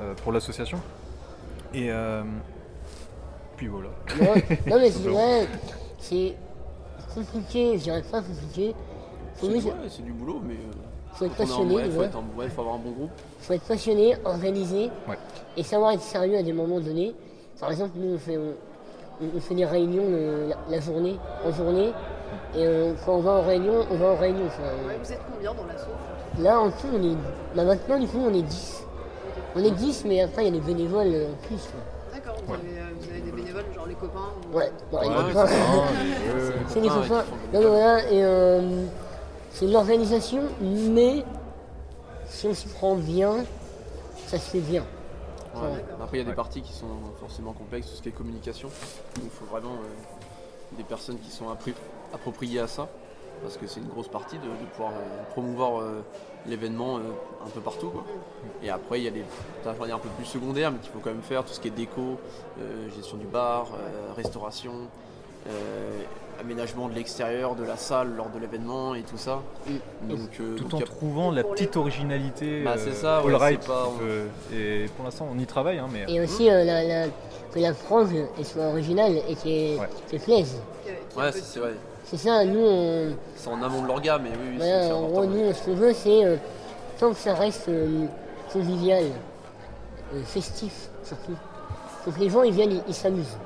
euh, 0.02 0.14
pour 0.22 0.30
l'association. 0.32 0.78
Et 1.74 1.90
euh, 1.90 2.22
puis 3.56 3.66
voilà. 3.66 3.88
Non, 4.20 4.34
non, 4.66 4.78
mais 4.78 4.90
c'est 4.90 5.08
vrai, 5.08 5.48
c'est 5.98 6.36
compliqué, 7.20 7.78
je 7.78 7.82
dirais 7.84 8.02
pas 8.10 8.20
compliqué. 8.22 8.74
Faut, 9.36 9.46
C'est 9.48 9.64
ouais, 9.64 9.72
c'est 9.88 10.02
du 10.04 10.12
boulot, 10.12 10.40
mais 10.46 10.54
euh, 10.54 10.72
faut 11.14 11.24
être 11.26 11.34
passionné, 11.36 11.74
ouais, 11.76 11.90
faut, 11.90 12.00
ouais. 12.00 12.06
être 12.06 12.16
en- 12.16 12.38
ouais, 12.38 12.48
faut 12.48 12.60
avoir 12.62 12.76
un 12.76 12.78
bon 12.78 12.90
groupe. 12.92 13.10
faut 13.40 13.52
être 13.52 13.62
passionné, 13.66 14.16
organisé 14.24 14.90
Ouais. 15.08 15.18
et 15.56 15.62
savoir 15.62 15.92
être 15.92 16.02
sérieux 16.02 16.38
à 16.38 16.42
des 16.42 16.52
moments 16.52 16.80
donnés. 16.80 17.14
Par 17.60 17.70
exemple, 17.70 17.92
nous, 17.96 18.14
on 18.14 18.18
fait, 18.18 18.38
on, 18.38 18.54
on 19.36 19.40
fait 19.40 19.54
des 19.54 19.64
réunions 19.64 20.04
euh, 20.06 20.48
la, 20.48 20.56
la 20.76 20.80
journée, 20.80 21.16
en 21.44 21.52
journée. 21.52 21.92
Et 22.54 22.66
euh, 22.66 22.92
quand 23.04 23.14
on 23.16 23.20
va 23.20 23.32
en 23.32 23.42
réunion, 23.42 23.86
on 23.90 23.96
va 23.96 24.06
en 24.12 24.16
réunion. 24.16 24.46
Enfin, 24.46 24.62
euh, 24.62 24.88
Ouais, 24.88 24.98
vous 25.02 25.12
êtes 25.12 25.20
combien 25.32 25.54
dans 25.54 25.64
l'assaut? 25.66 25.90
Là, 26.42 26.60
en 26.60 26.70
tout, 26.70 26.86
on 26.92 27.02
est. 27.02 27.16
Bah, 27.54 27.64
maintenant, 27.64 27.98
du 27.98 28.06
coup, 28.06 28.18
on 28.26 28.34
est 28.34 28.42
10. 28.42 28.84
On 29.54 29.62
est 29.64 29.70
10, 29.70 30.04
mais 30.06 30.20
après, 30.20 30.46
il 30.46 30.54
y 30.54 30.58
a 30.58 30.60
des 30.60 30.66
bénévoles 30.66 31.06
en 31.08 31.46
plus. 31.46 31.56
quoi. 31.56 31.80
D'accord, 32.14 32.36
vous, 32.44 32.52
Ouais. 32.52 32.58
avez, 32.58 32.95
des 34.00 34.06
ou- 34.52 34.56
Ouais, 34.56 34.72
bon, 34.90 34.98
copains, 34.98 35.46
c'est 36.68 36.80
les 36.80 36.88
copains, 36.88 37.24
Non, 37.52 37.60
voilà, 37.60 38.10
et 38.10 38.24
euh, 38.24 38.84
c'est 39.50 39.66
de 39.66 39.72
l'organisation, 39.72 40.42
mais 40.60 41.24
si 42.26 42.46
on 42.46 42.54
s'y 42.54 42.68
prend 42.68 42.94
bien, 42.96 43.44
ça 44.26 44.38
se 44.38 44.50
fait 44.50 44.60
bien. 44.60 44.84
Ouais. 45.54 45.62
Ouais. 45.62 45.84
Après, 46.02 46.18
il 46.18 46.20
y 46.22 46.26
a 46.26 46.28
des 46.28 46.36
parties 46.36 46.60
qui 46.62 46.72
sont 46.72 46.86
forcément 47.20 47.52
complexes, 47.52 47.88
tout 47.90 47.96
ce 47.96 48.02
qui 48.02 48.08
est 48.10 48.12
communication. 48.12 48.68
Donc, 49.16 49.24
il 49.24 49.30
faut 49.30 49.46
vraiment 49.46 49.72
euh, 49.74 50.76
des 50.76 50.82
personnes 50.84 51.18
qui 51.18 51.30
sont 51.30 51.46
appri- 51.46 51.74
appropriées 52.12 52.60
à 52.60 52.66
ça, 52.66 52.88
parce 53.42 53.56
que 53.56 53.66
c'est 53.66 53.80
une 53.80 53.88
grosse 53.88 54.08
partie 54.08 54.36
de, 54.38 54.44
de 54.44 54.66
pouvoir 54.72 54.92
euh, 54.92 55.22
promouvoir 55.32 55.80
euh, 55.80 56.02
l'événement 56.46 56.96
euh, 56.96 57.00
un 57.44 57.50
peu 57.50 57.60
partout. 57.60 57.88
quoi. 57.90 58.04
Et 58.62 58.70
après, 58.70 59.00
il 59.00 59.04
y 59.04 59.08
a 59.08 59.10
des 59.12 59.24
tâches 59.64 59.76
un 59.80 59.98
peu 59.98 60.08
plus 60.16 60.24
secondaires, 60.26 60.70
mais 60.72 60.78
qu'il 60.78 60.90
faut 60.90 61.00
quand 61.00 61.10
même 61.10 61.22
faire, 61.22 61.44
tout 61.44 61.52
ce 61.52 61.60
qui 61.60 61.68
est 61.68 61.72
déco, 61.72 62.18
euh, 62.60 62.88
gestion 62.94 63.16
du 63.16 63.26
bar, 63.26 63.68
euh, 63.74 64.12
restauration, 64.16 64.72
euh, 65.48 65.98
aménagement 66.40 66.88
de 66.88 66.94
l'extérieur, 66.94 67.54
de 67.54 67.64
la 67.64 67.76
salle 67.76 68.14
lors 68.16 68.28
de 68.28 68.38
l'événement 68.38 68.94
et 68.94 69.02
tout 69.02 69.16
ça. 69.16 69.40
Donc, 70.02 70.18
euh, 70.40 70.56
Tout 70.56 70.64
donc, 70.64 70.74
en 70.74 70.78
a- 70.78 70.86
trouvant 70.86 71.30
la 71.30 71.42
petite 71.44 71.76
originalité 71.76 72.62
Bah, 72.64 72.74
euh, 72.76 72.80
c'est 72.84 72.92
ça, 72.94 73.18
all 73.18 73.26
ouais, 73.26 73.34
right, 73.36 73.62
c'est 73.62 73.68
pas- 73.68 73.88
euh, 74.02 74.26
et 74.52 74.86
pour 74.96 75.04
l'instant 75.06 75.26
on 75.32 75.38
y 75.38 75.46
travaille 75.46 75.78
hein, 75.78 75.88
mais 75.90 76.04
Et 76.12 76.20
aussi 76.20 76.50
euh, 76.50 76.62
la, 76.64 76.84
la- 76.84 77.06
que 77.54 77.58
la 77.58 77.72
frange 77.72 78.10
elle 78.38 78.44
soit 78.44 78.64
originale 78.66 79.16
et 79.28 79.34
qu'elle 79.34 79.78
Ouais. 79.78 80.18
plaise. 80.18 80.60
Ouais, 81.16 81.32
c'est 81.32 81.58
vrai. 81.60 81.74
C'est 82.08 82.16
ça, 82.18 82.44
nous, 82.44 82.60
on, 82.60 83.08
C'est 83.36 83.48
en 83.48 83.60
amont 83.62 83.82
de 83.82 83.88
l'orga, 83.88 84.18
mais 84.18 84.30
oui, 84.30 84.36
oui, 84.52 84.56
c'est 84.60 84.64
voilà, 84.66 84.86
c'est 84.86 84.92
en 84.92 84.98
important. 84.98 85.12
gros, 85.12 85.24
nous, 85.26 85.52
ce 85.52 85.62
qu'on 85.64 85.74
veut, 85.74 85.92
c'est 85.92 86.24
euh, 86.24 86.36
tant 87.00 87.10
que 87.12 87.18
ça 87.18 87.34
reste 87.34 87.68
euh, 87.68 88.06
convivial, 88.52 89.04
euh, 90.14 90.22
festif 90.24 90.88
surtout. 91.02 91.32
Faut 92.04 92.12
que 92.12 92.20
les 92.20 92.30
gens 92.30 92.42
ils 92.44 92.52
viennent, 92.52 92.80
ils 92.86 92.94
s'amusent. 92.94 93.36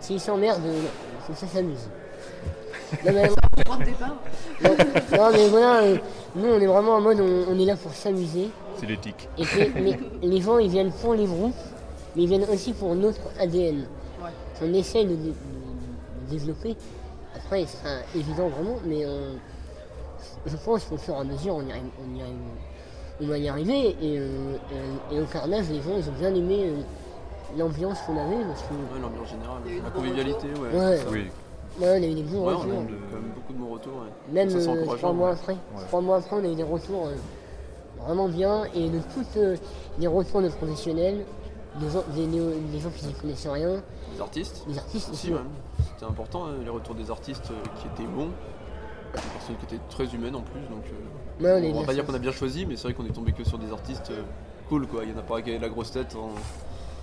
S'ils 0.00 0.20
s'emmerdent, 0.20 0.64
euh, 0.64 0.82
faut 1.26 1.32
que 1.32 1.38
ça 1.38 1.48
s'amuse. 1.48 1.88
Non, 3.04 3.12
mais, 3.12 3.30
Point 3.64 3.76
de 3.78 3.84
départ. 3.84 4.16
non, 4.62 4.70
non, 4.70 5.30
mais 5.32 5.48
voilà, 5.48 5.82
euh, 5.82 5.96
nous 6.36 6.48
on 6.48 6.60
est 6.60 6.66
vraiment 6.66 6.94
en 6.96 7.00
mode 7.00 7.20
on, 7.20 7.52
on 7.52 7.58
est 7.58 7.64
là 7.64 7.76
pour 7.76 7.92
s'amuser. 7.92 8.50
c'est 8.78 8.86
l'éthique. 8.86 9.28
Et 9.36 9.42
que 9.44 9.58
les, 9.78 9.98
les 10.22 10.40
gens 10.40 10.58
ils 10.58 10.70
viennent 10.70 10.92
pour 10.92 11.14
les 11.14 11.26
groupes, 11.26 11.54
mais 12.14 12.22
ils 12.22 12.28
viennent 12.28 12.46
aussi 12.52 12.72
pour 12.72 12.94
notre 12.94 13.20
ADN. 13.40 13.84
Ouais. 14.22 14.30
qu'on 14.58 14.72
essaie 14.74 15.04
de, 15.04 15.10
de- 15.10 15.16
de 15.16 16.30
développer. 16.30 16.76
Après, 17.36 17.64
c'est 17.66 17.82
pas 17.82 17.98
évident 18.14 18.48
vraiment, 18.48 18.76
mais 18.84 19.04
je 20.46 20.56
pense 20.56 20.84
qu'au 20.84 20.96
fur 20.96 21.14
et 21.14 21.18
à 21.18 21.24
mesure, 21.24 21.54
on, 21.56 21.62
y 21.66 21.70
arrive- 21.70 21.82
on, 22.00 22.16
y 22.16 22.22
arrive- 22.22 22.34
on 23.22 23.26
va 23.26 23.38
y 23.38 23.48
arriver. 23.48 23.96
Et, 24.02 24.18
euh, 24.18 24.56
et- 25.10 25.16
et 25.16 25.20
au 25.20 25.24
carnage, 25.26 25.68
les 25.70 25.80
gens, 25.82 25.96
ils 25.96 26.08
ont 26.08 26.12
bien 26.18 26.34
aimé 26.34 26.64
euh, 26.66 26.76
l'ambiance 27.58 27.98
qu'on 28.06 28.16
avait. 28.18 28.44
Parce 28.44 28.62
que, 28.62 28.72
Ouais, 28.74 29.00
l'ambiance 29.00 29.28
générale, 29.28 29.62
la 29.84 29.90
convivialité, 29.90 30.46
ouais. 30.48 30.78
Ouais. 30.78 30.98
Oui, 31.10 31.30
ouais, 31.80 31.88
on 31.98 32.02
a 32.02 32.06
eu 32.06 32.14
des 32.14 32.22
bons 32.22 32.46
Ouais, 32.46 32.46
on 32.46 32.48
a 32.48 32.52
retours. 32.56 32.72
eu 32.82 32.86
quand 33.10 33.16
même 33.16 33.32
beaucoup 33.34 33.52
de 33.52 33.58
bons 33.58 33.72
retours. 33.74 33.92
ouais. 33.94 34.32
Même 34.32 34.48
euh, 34.56 34.96
trois 34.96 35.12
mois 35.12 35.28
ouais. 35.28 35.34
après. 35.34 35.56
Trois 35.88 36.00
mois 36.00 36.16
après, 36.18 36.36
on 36.36 36.44
a 36.44 36.48
eu 36.48 36.54
des 36.54 36.62
retours 36.62 37.06
euh, 37.06 38.04
vraiment 38.04 38.28
bien. 38.28 38.64
Et 38.74 38.88
de 38.88 38.98
toutes 39.14 39.36
euh, 39.36 39.56
les 39.98 40.06
retours 40.06 40.42
de 40.42 40.48
professionnels, 40.48 41.24
des 41.78 41.90
gens, 41.90 42.04
néo- 42.16 42.90
qui 42.96 43.06
ne 43.06 43.12
connaissaient 43.12 43.50
rien, 43.50 43.82
Les 44.14 44.20
artistes 44.20 44.64
des 44.66 44.78
artistes 44.78 45.10
aussi. 45.12 45.32
C'était 45.94 46.04
important, 46.10 46.46
hein, 46.46 46.50
les 46.62 46.70
retours 46.70 46.94
des 46.94 47.10
artistes 47.10 47.50
euh, 47.50 47.54
qui 47.80 47.86
étaient 47.88 48.10
bons. 48.10 48.30
Des 49.14 49.20
personnes 49.34 49.56
qui 49.56 49.64
étaient 49.74 49.82
très 49.88 50.06
humaines 50.14 50.36
en 50.36 50.40
plus, 50.42 50.60
donc 50.60 50.84
euh, 50.86 51.44
Ouais, 51.60 51.70
on 51.72 51.76
on 51.76 51.80
va 51.80 51.86
pas 51.86 51.94
dire 51.94 52.04
qu'on 52.06 52.14
a 52.14 52.18
bien 52.18 52.30
choisi, 52.32 52.64
mais 52.66 52.76
c'est 52.76 52.84
vrai 52.84 52.94
qu'on 52.94 53.06
est 53.06 53.12
tombé 53.12 53.32
que 53.32 53.42
sur 53.44 53.58
des 53.58 53.72
artistes 53.72 54.10
euh, 54.12 54.22
cool 54.68 54.86
quoi. 54.86 55.02
Il 55.04 55.10
y 55.10 55.14
en 55.14 55.18
a 55.18 55.22
pas 55.22 55.42
qui 55.42 55.50
avaient 55.50 55.58
la 55.58 55.68
grosse 55.68 55.90
tête 55.90 56.14
en, 56.14 56.28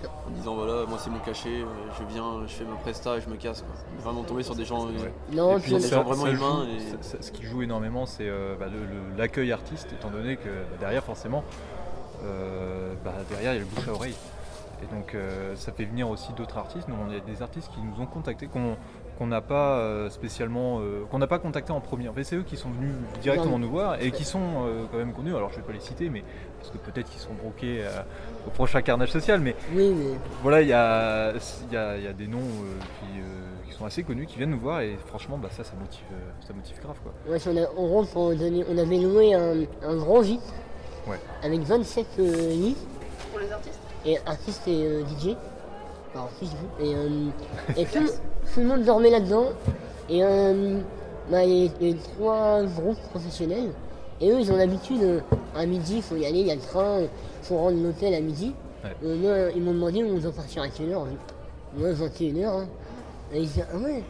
en 0.05 0.31
disant 0.33 0.55
voilà, 0.55 0.85
moi 0.85 0.97
c'est 1.01 1.09
mon 1.09 1.19
cachet, 1.19 1.65
je 1.99 2.03
viens, 2.13 2.43
je 2.47 2.53
fais 2.53 2.63
ma 2.63 2.75
presta 2.77 3.17
et 3.17 3.21
je 3.21 3.27
me 3.29 3.35
casse. 3.35 3.61
Quoi. 3.61 3.71
On 3.93 3.99
est 3.99 4.03
Vraiment 4.03 4.23
tombé 4.23 4.43
sur 4.43 4.55
des 4.55 4.63
gens. 4.63 4.85
euh. 4.87 4.91
Non, 5.33 5.57
Et 5.57 5.59
puis 5.59 5.73
des 5.73 5.79
gens 5.81 6.03
vraiment 6.03 6.27
humains 6.27 6.65
joue- 6.65 6.71
et- 6.77 7.03
ça- 7.03 7.17
ça- 7.17 7.21
ce 7.21 7.31
qui 7.31 7.43
joue 7.43 7.61
énormément, 7.61 8.05
c'est 8.05 8.29
euh, 8.29 8.55
bah, 8.57 8.67
l'accueil 9.17 9.51
artiste, 9.51 9.91
étant 9.91 10.09
donné 10.09 10.37
que 10.37 10.47
bah, 10.47 10.77
derrière, 10.79 11.03
forcément, 11.03 11.43
euh, 12.23 12.93
bah, 13.03 13.13
derrière, 13.29 13.53
il 13.53 13.55
y 13.55 13.57
a 13.57 13.61
le 13.61 13.65
bouche 13.65 13.87
à 13.87 13.91
oreille. 13.91 14.15
Et 14.83 14.93
donc, 14.95 15.15
euh, 15.15 15.55
ça 15.55 15.71
fait 15.71 15.85
venir 15.85 16.07
aussi 16.09 16.31
d'autres 16.33 16.57
artistes. 16.57 16.87
Nous, 16.87 16.95
on 16.95 17.09
a 17.11 17.19
des 17.19 17.41
artistes 17.41 17.69
qui 17.73 17.79
nous 17.81 18.01
ont 18.01 18.05
contactés, 18.05 18.47
qu'on 18.47 18.75
qu'on 19.17 19.25
n'a 19.25 19.41
pas 19.41 19.79
euh, 19.79 20.11
spécialement, 20.11 20.79
euh, 20.79 21.03
qu'on 21.09 21.17
n'a 21.17 21.25
pas 21.25 21.39
contacté 21.39 21.71
en 21.71 21.79
premier. 21.81 22.07
En 22.07 22.13
fait, 22.13 22.23
c'est 22.23 22.35
eux 22.35 22.43
qui 22.43 22.55
sont 22.55 22.69
venus 22.69 22.93
directement 23.19 23.57
nous 23.57 23.67
voir 23.71 23.99
et 23.99 24.11
qui 24.11 24.23
sont 24.23 24.39
euh, 24.67 24.83
quand 24.91 24.97
même 24.99 25.11
connus. 25.11 25.35
Alors, 25.35 25.49
je 25.49 25.55
vais 25.55 25.63
pas 25.63 25.73
les 25.73 25.79
citer, 25.79 26.11
mais 26.11 26.23
parce 26.59 26.69
que 26.69 26.77
peut-être 26.77 27.09
qu'ils 27.09 27.19
sont 27.21 27.33
broqués 27.33 27.79
euh, 27.81 28.03
au 28.45 28.51
prochain 28.51 28.83
carnage 28.83 29.09
social, 29.09 29.39
mais 29.39 29.55
oui, 29.73 29.91
voilà, 30.43 30.61
il 30.61 30.67
y 30.67 30.73
a, 30.73 31.31
il 31.33 31.73
y, 31.73 31.77
a, 31.77 31.97
il 31.97 32.03
y 32.03 32.07
a 32.07 32.13
des 32.13 32.27
noms 32.27 32.37
euh, 32.37 32.77
qui, 32.79 33.19
euh, 33.19 33.67
qui 33.67 33.73
sont 33.75 33.85
assez 33.85 34.03
connus, 34.03 34.27
qui 34.27 34.37
viennent 34.37 34.51
nous 34.51 34.59
voir 34.59 34.81
et 34.81 34.95
franchement, 35.07 35.39
bah, 35.39 35.49
ça, 35.51 35.63
ça 35.63 35.73
motive, 35.79 36.05
ça 36.47 36.53
motive 36.53 36.79
grave. 36.79 36.97
Quoi. 37.01 37.11
Ouais, 37.27 37.39
on, 37.47 38.03
a, 38.03 38.05
pour 38.05 38.35
donner- 38.35 38.65
on 38.69 38.77
avait 38.77 38.99
loué 38.99 39.33
un, 39.33 39.63
un 39.81 39.95
grand 39.95 40.21
gîte 40.21 40.53
Ouais. 41.07 41.17
avec 41.41 41.61
27 41.61 42.05
euh, 42.19 42.49
lits 42.51 42.77
Pour 43.31 43.39
les 43.39 43.51
artistes? 43.51 43.79
Et 44.05 44.17
artistes 44.25 44.67
et 44.67 44.85
euh, 44.85 45.03
DJ. 45.05 45.35
Enfin. 46.15 46.27
Et, 46.81 46.95
euh, 46.95 47.09
et 47.77 47.85
tout, 47.93 48.05
tout 48.53 48.59
le 48.61 48.65
monde 48.67 48.83
dormait 48.83 49.09
là-dedans. 49.09 49.47
Et 50.09 50.23
euh, 50.23 50.79
bah, 51.29 51.43
il 51.43 51.65
y 51.81 51.91
a- 51.91 51.95
trois 52.15 52.63
groupes 52.63 52.99
professionnels. 53.11 53.69
Et 54.19 54.31
eux, 54.31 54.39
ils 54.39 54.51
ont 54.51 54.55
l'habitude, 54.57 55.03
euh, 55.03 55.19
à 55.55 55.65
midi, 55.65 55.97
il 55.97 56.01
faut 56.01 56.15
y 56.15 56.25
aller, 56.25 56.39
il 56.39 56.47
y 56.47 56.51
a 56.51 56.55
le 56.55 56.61
train, 56.61 57.01
il 57.01 57.09
faut 57.43 57.57
rendre 57.57 57.77
l'hôtel 57.83 58.13
à 58.15 58.19
midi. 58.21 58.53
Ouais. 58.83 58.91
Euh, 59.03 59.15
moi, 59.15 59.51
ils 59.55 59.61
m'ont 59.61 59.73
demandé 59.73 60.03
où 60.03 60.15
on 60.15 60.19
doit 60.19 60.31
partir 60.31 60.63
à 60.63 60.69
quelle 60.69 60.91
heure. 60.91 61.05
Moi, 61.77 61.89
21h. 61.91 62.45
Hein. 62.45 62.65
Et 63.33 63.39
ils 63.41 63.47
disaient, 63.47 63.65
ah 63.71 63.77
ouais. 63.77 64.03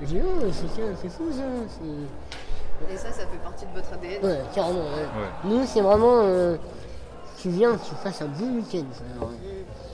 J'ai 0.00 0.06
dit, 0.06 0.20
oh, 0.24 0.46
c'est 0.50 0.82
c'est 1.02 1.08
fou 1.10 1.24
ça. 1.30 1.42
c'est- 1.68 2.92
Et 2.94 2.96
ça, 2.96 3.10
ça 3.12 3.26
fait 3.26 3.36
partie 3.44 3.66
de 3.66 3.72
votre 3.74 3.92
ADN. 3.92 4.24
Ouais, 4.24 4.40
carrément. 4.54 4.78
ouais. 4.80 4.84
Ouais. 5.20 5.28
Nous, 5.44 5.66
c'est 5.66 5.82
vraiment. 5.82 6.22
euh, 6.24 6.56
tu 7.40 7.48
viens, 7.50 7.76
tu 7.76 7.94
passes 8.02 8.22
un 8.22 8.26
bon 8.26 8.56
week-end. 8.56 8.84
ça. 8.92 9.26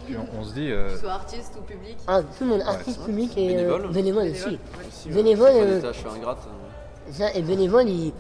Puis 0.06 0.16
on, 0.16 0.38
on 0.40 0.44
se 0.44 0.54
dit, 0.54 0.70
euh, 0.70 0.88
Que 0.88 0.94
ce 0.94 1.00
soit 1.00 1.12
artiste 1.12 1.52
ou 1.58 1.62
public. 1.62 1.96
Ah, 2.06 2.22
tout 2.22 2.44
le 2.44 2.50
monde, 2.50 2.62
artiste, 2.62 3.04
public 3.04 3.32
et 3.36 3.56
euh, 3.56 3.78
Bénévole. 3.78 3.92
bénévole 3.92 3.92
Bénévole, 3.92 4.30
aussi. 4.30 4.44
ouais. 4.46 4.58
aussi, 4.88 5.08
ouais. 5.08 5.14
Bénévole, 5.14 5.52
C'est 5.52 5.60
euh, 5.62 5.80
tâches 5.80 6.04
ingrates. 6.16 6.46
euh. 6.46 7.12
Ça, 7.12 7.34
et 7.34 7.42
bénévoles, 7.42 7.88
ils, 7.88 8.12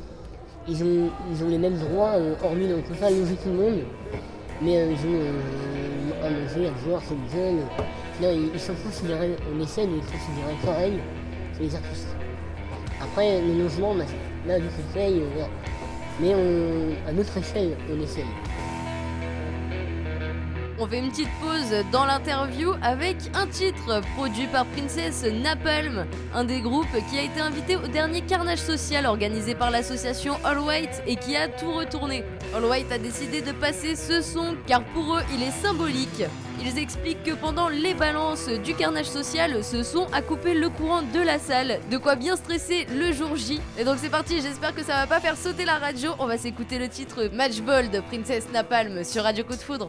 ils, 0.68 0.82
ont, 0.84 1.10
ils 1.30 1.44
ont 1.44 1.48
les 1.48 1.58
mêmes 1.58 1.78
droits, 1.78 2.12
euh, 2.16 2.34
hormis, 2.42 2.68
on 2.72 2.82
peut 2.82 2.94
pas 2.98 3.10
loger 3.10 3.36
tout 3.36 3.48
le 3.50 3.54
monde, 3.54 3.80
mais 4.62 4.78
euh, 4.78 4.92
ils 4.92 5.06
ont 5.06 5.20
euh, 5.20 6.26
à 6.26 6.30
manger, 6.30 6.68
à 6.68 6.88
boire, 6.88 7.02
ils 7.10 7.36
veulent. 7.38 7.64
Là, 8.20 8.32
ils, 8.32 8.50
ils 8.54 8.60
sont 8.60 8.74
considérés, 8.84 9.36
on 9.54 9.60
essaie 9.62 9.86
de 9.86 9.92
les 9.92 10.00
considérer 10.00 10.54
pareil 10.64 10.98
que 11.56 11.62
les 11.62 11.74
artistes. 11.74 12.08
Après, 13.02 13.40
le 13.40 13.62
logement, 13.62 13.94
Là, 14.46 14.60
du 14.60 14.66
euh, 14.66 15.26
voilà. 15.34 15.48
Mais 16.20 16.32
on, 16.34 17.08
à 17.08 17.12
notre 17.12 17.36
échelle, 17.36 17.76
on 17.92 18.00
essaye. 18.00 18.24
On 20.78 20.86
fait 20.86 20.98
une 20.98 21.08
petite 21.08 21.30
pause 21.40 21.74
dans 21.90 22.04
l'interview 22.04 22.74
avec 22.82 23.16
un 23.32 23.46
titre 23.46 24.02
produit 24.14 24.46
par 24.46 24.66
Princess 24.66 25.24
Napalm, 25.24 26.04
un 26.34 26.44
des 26.44 26.60
groupes 26.60 26.86
qui 27.10 27.18
a 27.18 27.22
été 27.22 27.40
invité 27.40 27.76
au 27.76 27.86
dernier 27.86 28.20
carnage 28.20 28.58
social 28.58 29.06
organisé 29.06 29.54
par 29.54 29.70
l'association 29.70 30.36
All 30.44 30.58
White 30.58 31.02
et 31.06 31.16
qui 31.16 31.34
a 31.34 31.48
tout 31.48 31.72
retourné. 31.72 32.24
All 32.54 32.66
White 32.66 32.92
a 32.92 32.98
décidé 32.98 33.40
de 33.40 33.52
passer 33.52 33.96
ce 33.96 34.20
son 34.20 34.54
car 34.66 34.84
pour 34.84 35.16
eux 35.16 35.22
il 35.34 35.42
est 35.42 35.62
symbolique. 35.62 36.24
Ils 36.60 36.78
expliquent 36.78 37.22
que 37.22 37.34
pendant 37.34 37.70
les 37.70 37.94
balances 37.94 38.48
du 38.48 38.74
carnage 38.74 39.06
social, 39.06 39.64
ce 39.64 39.82
son 39.82 40.06
a 40.12 40.20
coupé 40.20 40.52
le 40.52 40.68
courant 40.68 41.00
de 41.00 41.20
la 41.20 41.38
salle, 41.38 41.80
de 41.90 41.96
quoi 41.96 42.16
bien 42.16 42.36
stresser 42.36 42.86
le 42.94 43.12
jour 43.12 43.34
J. 43.34 43.60
Et 43.78 43.84
donc 43.84 43.96
c'est 43.98 44.10
parti, 44.10 44.42
j'espère 44.42 44.74
que 44.74 44.82
ça 44.82 44.96
va 44.96 45.06
pas 45.06 45.20
faire 45.20 45.38
sauter 45.38 45.64
la 45.64 45.78
radio. 45.78 46.12
On 46.18 46.26
va 46.26 46.36
s'écouter 46.36 46.78
le 46.78 46.88
titre 46.88 47.30
Matchball 47.32 47.88
de 47.88 48.00
Princess 48.00 48.46
Napalm 48.52 49.04
sur 49.04 49.22
Radio 49.22 49.42
Coup 49.42 49.56
de 49.56 49.60
Foudre. 49.62 49.88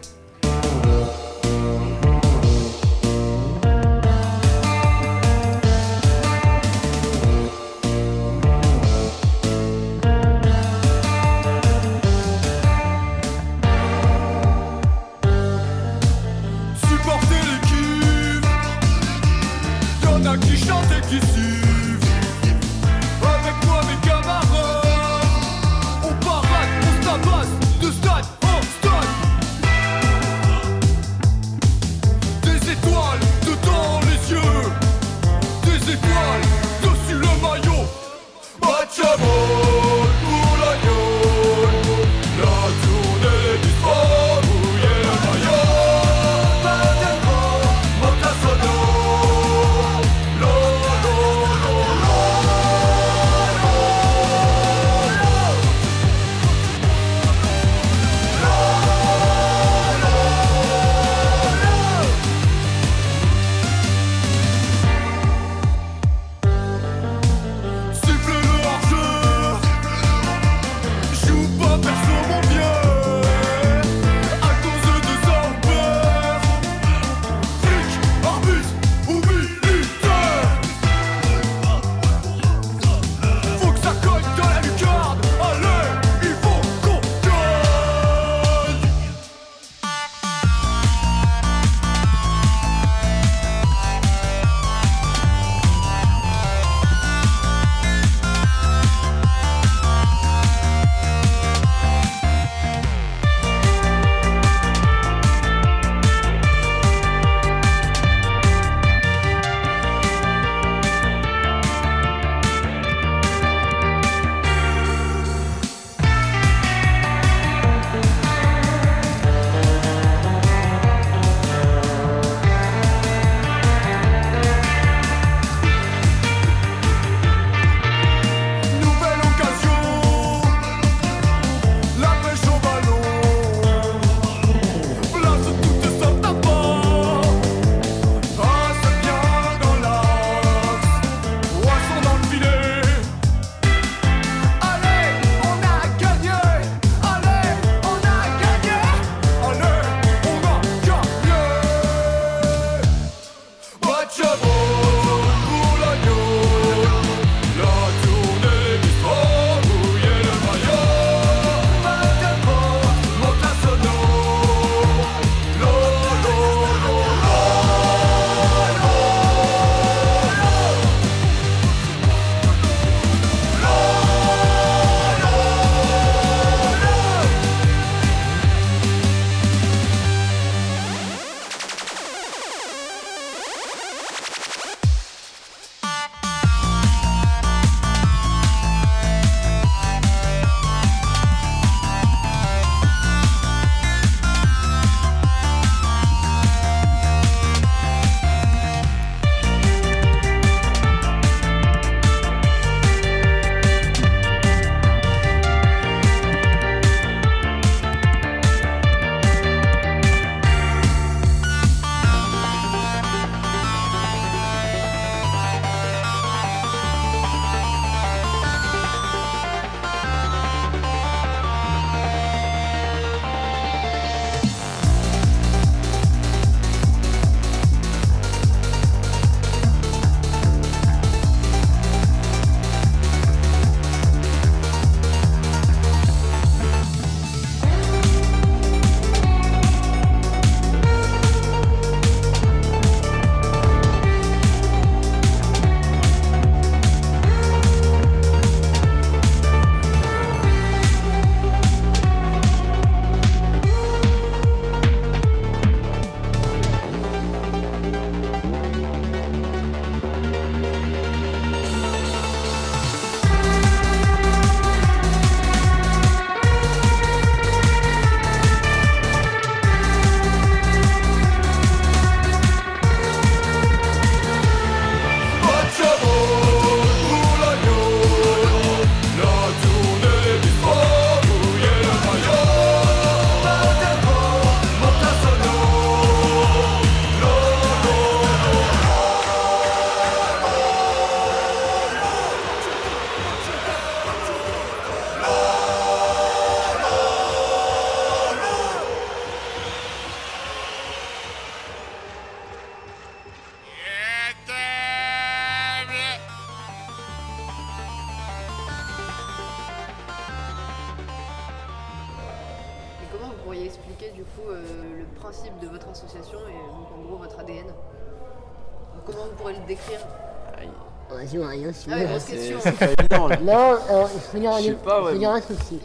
Ouais, 321.96 322.02
vous- 322.04 322.10
grosse 322.10 322.22
C'est 322.24 322.32
question. 322.36 322.58
c'est 322.62 322.72
pas 322.74 322.86
évident. 323.00 323.28
là. 323.28 323.38
Non, 323.38 323.78
alors, 323.90 324.10
il 324.14 324.20
faut 324.22 324.38
dire, 324.40 324.52
un- 324.52 324.60
Je 324.60 324.64
sais 324.66 324.72
pas, 324.74 324.98
il 325.00 325.04
faut 325.06 325.12
ouais. 325.14 325.18
dire 325.20 325.32
un 325.32 325.42
truc 325.42 325.60
aussi. 325.60 325.80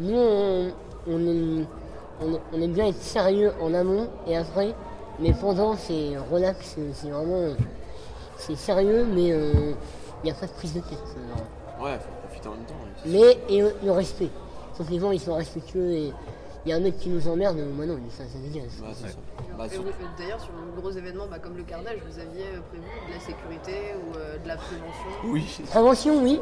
Nous, 0.00 0.16
on, 0.18 0.72
on 1.08 1.18
aime, 1.18 1.66
on, 2.22 2.40
on 2.56 2.60
aime 2.62 2.72
bien 2.72 2.86
être 2.88 3.00
sérieux 3.02 3.52
en 3.62 3.72
amont 3.74 4.08
et 4.26 4.36
après, 4.36 4.74
mais 5.20 5.32
pendant, 5.32 5.76
c'est 5.76 6.12
relax, 6.32 6.76
c'est- 6.94 7.10
vraiment. 7.10 7.54
C'est 8.36 8.56
sérieux, 8.56 9.06
mais 9.08 9.28
il 9.28 9.74
n'y 10.24 10.30
a 10.30 10.34
pas 10.34 10.46
de 10.46 10.52
prise 10.52 10.74
de 10.74 10.80
tête. 10.80 10.98
euh, 11.16 11.82
Ouais, 11.84 11.92
faut 11.98 12.26
profiter 12.26 12.48
en 12.48 12.52
même 12.52 12.64
temps. 12.64 12.74
Mais 13.06 13.38
et 13.48 13.62
euh, 13.62 13.70
le 13.84 13.90
respect. 13.92 14.28
Sauf 14.76 14.86
que 14.88 14.92
les 14.92 14.98
gens, 14.98 15.12
ils 15.12 15.20
sont 15.20 15.34
respectueux 15.34 15.92
et 15.92 16.12
il 16.66 16.70
y 16.70 16.72
a 16.72 16.76
un 16.76 16.80
mec 16.80 16.98
qui 16.98 17.10
nous 17.10 17.28
emmerde, 17.28 17.58
moi 17.76 17.84
non, 17.84 17.98
ça, 18.10 18.24
ça 18.24 18.38
dégage. 18.42 18.70
c'est 18.94 19.08
ça. 19.08 19.14
Bah, 19.58 19.68
sur- 19.68 19.82
D'ailleurs, 20.18 20.40
sur 20.40 20.50
un 20.50 20.80
gros 20.80 20.90
événement 20.90 21.26
bah, 21.30 21.38
comme 21.38 21.56
le 21.56 21.62
carnage, 21.62 21.98
vous 22.10 22.18
aviez 22.18 22.42
euh, 22.54 22.60
prévu 22.70 22.84
de 23.06 23.12
la 23.14 23.20
sécurité 23.20 23.94
ou 23.94 24.16
euh, 24.16 24.38
de 24.42 24.48
la 24.48 24.56
prévention 24.56 25.06
Oui, 25.26 25.44
Prévention, 25.70 26.22
oui. 26.22 26.40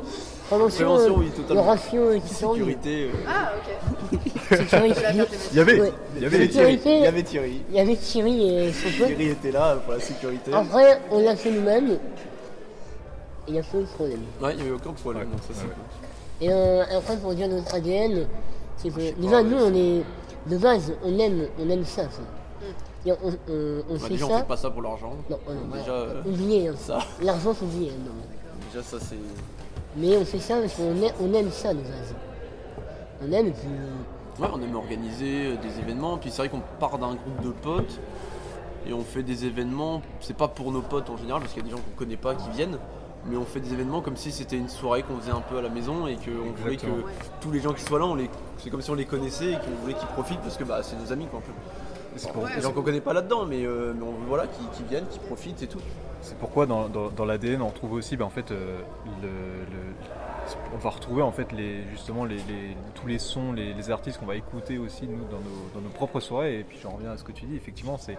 Prévention, 0.48 0.84
Prévention, 0.86 1.12
euh, 1.12 1.18
oui, 1.18 1.30
totalement. 1.30 1.62
Le 1.62 1.68
ratio 1.68 2.00
euh, 2.02 2.18
qui 2.20 2.34
sécurité. 2.34 3.04
euh, 3.06 3.28
Ah, 3.28 3.52
ok. 3.58 4.18
Sécurité. 4.58 5.00
Il 5.52 5.56
y 5.56 5.60
avait, 5.60 5.80
Ouais. 5.80 5.92
il 6.16 6.22
y 6.22 6.26
avait 6.26 6.48
Thierry. 6.48 6.80
Il 6.84 6.90
y 7.02 7.06
avait 7.06 7.22
Thierry. 7.22 7.62
Il 7.70 7.74
y 7.76 7.80
avait 7.80 7.96
Thierry 7.96 8.48
et 8.48 8.72
son 8.72 8.88
pote. 8.98 9.06
Thierry 9.08 9.28
était 9.30 9.50
là 9.50 9.76
pour 9.76 9.92
la 9.94 10.00
sécurité. 10.00 10.52
Après, 10.52 11.00
on 11.10 11.20
l'a 11.22 11.36
fait 11.36 11.50
nous-mêmes. 11.50 11.90
Et 11.90 11.98
il 13.48 13.54
n'y 13.54 13.58
a 13.58 13.62
pas 13.62 13.78
eu 13.78 13.80
de 13.82 13.86
problème. 13.86 14.20
Ouais, 14.40 14.52
il 14.52 14.56
n'y 14.56 14.62
avait 14.62 14.70
aucun 14.70 14.92
problème. 14.92 15.24
Ouais, 15.24 15.28
donc 15.30 15.40
ça, 15.42 15.48
c'est 15.54 15.62
ouais, 15.64 15.68
cool. 15.68 16.46
Et 16.46 16.52
euh, 16.52 16.98
après, 16.98 17.16
pour 17.16 17.34
dire 17.34 17.48
notre 17.48 17.74
ADN, 17.74 18.26
c'est 18.82 18.90
que 18.90 19.20
déjà, 19.20 19.30
pas, 19.36 19.42
nous, 19.42 19.56
on 19.56 19.74
est. 19.74 20.02
De 20.50 20.58
base, 20.58 20.92
on 21.04 21.18
aime, 21.18 21.46
on 21.58 21.68
aime 21.70 21.84
ça. 21.84 22.02
Et 23.06 23.12
on, 23.12 23.16
on, 23.24 23.32
on 23.90 23.92
Bah, 23.94 23.98
fait 24.00 24.08
déjà, 24.10 24.26
on 24.26 24.28
ça. 24.30 24.38
fait 24.38 24.46
pas 24.46 24.56
ça 24.56 24.70
pour 24.70 24.82
l'argent. 24.82 25.12
Non, 25.30 25.38
euh, 25.48 25.78
Déjà, 25.78 25.92
euh, 25.92 26.22
hein. 26.72 26.74
ça. 26.76 26.98
L'argent, 27.22 27.54
faut 27.54 27.64
oublier. 27.66 27.90
non. 27.90 28.12
Déjà, 28.72 28.82
ça, 28.84 28.98
c'est. 29.00 29.16
Mais 29.96 30.16
on 30.16 30.24
fait 30.24 30.38
ça 30.38 30.58
parce 30.60 30.74
qu'on 30.74 30.96
aime, 31.02 31.12
on 31.20 31.32
aime 31.34 31.50
ça 31.50 31.72
de 31.74 31.78
base. 31.80 32.14
On 33.24 33.32
aime 33.32 33.48
et 33.48 33.50
puis. 33.52 33.68
Ouais, 34.40 34.48
on 34.52 34.60
aime 34.62 34.74
organiser 34.74 35.46
euh, 35.46 35.56
des 35.56 35.78
événements. 35.80 36.16
Puis 36.18 36.30
c'est 36.30 36.38
vrai 36.38 36.48
qu'on 36.48 36.62
part 36.80 36.98
d'un 36.98 37.14
groupe 37.14 37.40
de 37.44 37.50
potes 37.50 38.00
et 38.86 38.92
on 38.92 39.02
fait 39.02 39.22
des 39.22 39.44
événements. 39.44 40.02
C'est 40.20 40.36
pas 40.36 40.48
pour 40.48 40.72
nos 40.72 40.82
potes 40.82 41.10
en 41.10 41.16
général, 41.16 41.40
parce 41.42 41.52
qu'il 41.52 41.62
y 41.62 41.66
a 41.66 41.68
des 41.68 41.76
gens 41.76 41.82
qu'on 41.82 41.96
connaît 41.96 42.16
pas 42.16 42.34
qui 42.34 42.48
viennent. 42.50 42.78
Mais 43.26 43.36
on 43.36 43.44
fait 43.44 43.60
des 43.60 43.72
événements 43.72 44.00
comme 44.00 44.16
si 44.16 44.32
c'était 44.32 44.56
une 44.56 44.68
soirée 44.68 45.02
qu'on 45.04 45.16
faisait 45.18 45.30
un 45.32 45.40
peu 45.42 45.58
à 45.58 45.62
la 45.62 45.68
maison 45.68 46.06
et 46.08 46.16
qu'on 46.16 46.52
voulait 46.62 46.76
que 46.76 46.86
tous 47.40 47.50
les 47.52 47.60
gens 47.60 47.72
qui 47.72 47.82
soient 47.84 47.98
là, 48.00 48.06
on 48.06 48.16
les... 48.16 48.28
c'est 48.58 48.68
comme 48.70 48.82
si 48.82 48.90
on 48.90 48.94
les 48.94 49.04
connaissait 49.04 49.52
et 49.52 49.56
qu'on 49.58 49.70
voulait 49.82 49.94
qu'ils 49.94 50.08
profitent 50.08 50.40
parce 50.40 50.56
que 50.56 50.64
bah, 50.64 50.82
c'est 50.82 50.96
nos 50.96 51.12
amis 51.12 51.26
quoi, 51.26 51.38
un 51.38 51.42
peu. 51.42 51.52
C'est 52.16 52.32
pour- 52.32 52.42
Ouais, 52.42 52.50
Les 52.56 52.60
gens 52.62 52.72
qu'on 52.72 52.82
connaît 52.82 53.00
pas 53.00 53.12
là-dedans, 53.12 53.46
mais, 53.46 53.64
euh, 53.64 53.94
mais 53.96 54.02
on 54.04 54.10
veut 54.12 54.26
voilà, 54.26 54.46
qui, 54.48 54.64
qui 54.76 54.82
viennent, 54.84 55.06
qui 55.08 55.18
profitent 55.20 55.62
et 55.62 55.66
tout. 55.68 55.78
C'est 56.20 56.36
pourquoi 56.36 56.66
dans, 56.66 56.88
dans- 56.88 57.10
dans 57.10 57.24
l'ADN 57.24 57.62
on 57.62 57.68
retrouve 57.68 57.92
aussi 57.92 58.16
ben, 58.16 58.24
en 58.26 58.30
fait, 58.30 58.50
euh, 58.50 58.80
le, 59.22 59.28
le- 59.28 59.94
on 60.74 60.78
va 60.78 60.90
retrouver 60.90 61.22
en 61.22 61.30
fait 61.32 61.52
les, 61.52 61.84
justement 61.90 62.24
les, 62.24 62.36
les- 62.36 62.76
tous 62.94 63.06
les 63.06 63.18
sons, 63.20 63.52
les, 63.52 63.72
les 63.72 63.90
artistes 63.90 64.18
qu'on 64.18 64.26
va 64.26 64.34
écouter 64.36 64.76
aussi 64.78 65.06
nous 65.06 65.24
dans 65.30 65.38
nos, 65.38 65.70
dans 65.74 65.80
nos 65.80 65.88
propres 65.94 66.18
soirées. 66.20 66.58
Et 66.58 66.64
puis 66.64 66.78
j'en 66.82 66.90
reviens 66.90 67.12
à 67.12 67.16
ce 67.16 67.22
que 67.24 67.32
tu 67.32 67.44
dis, 67.46 67.54
effectivement 67.56 67.96
c'est 67.98 68.18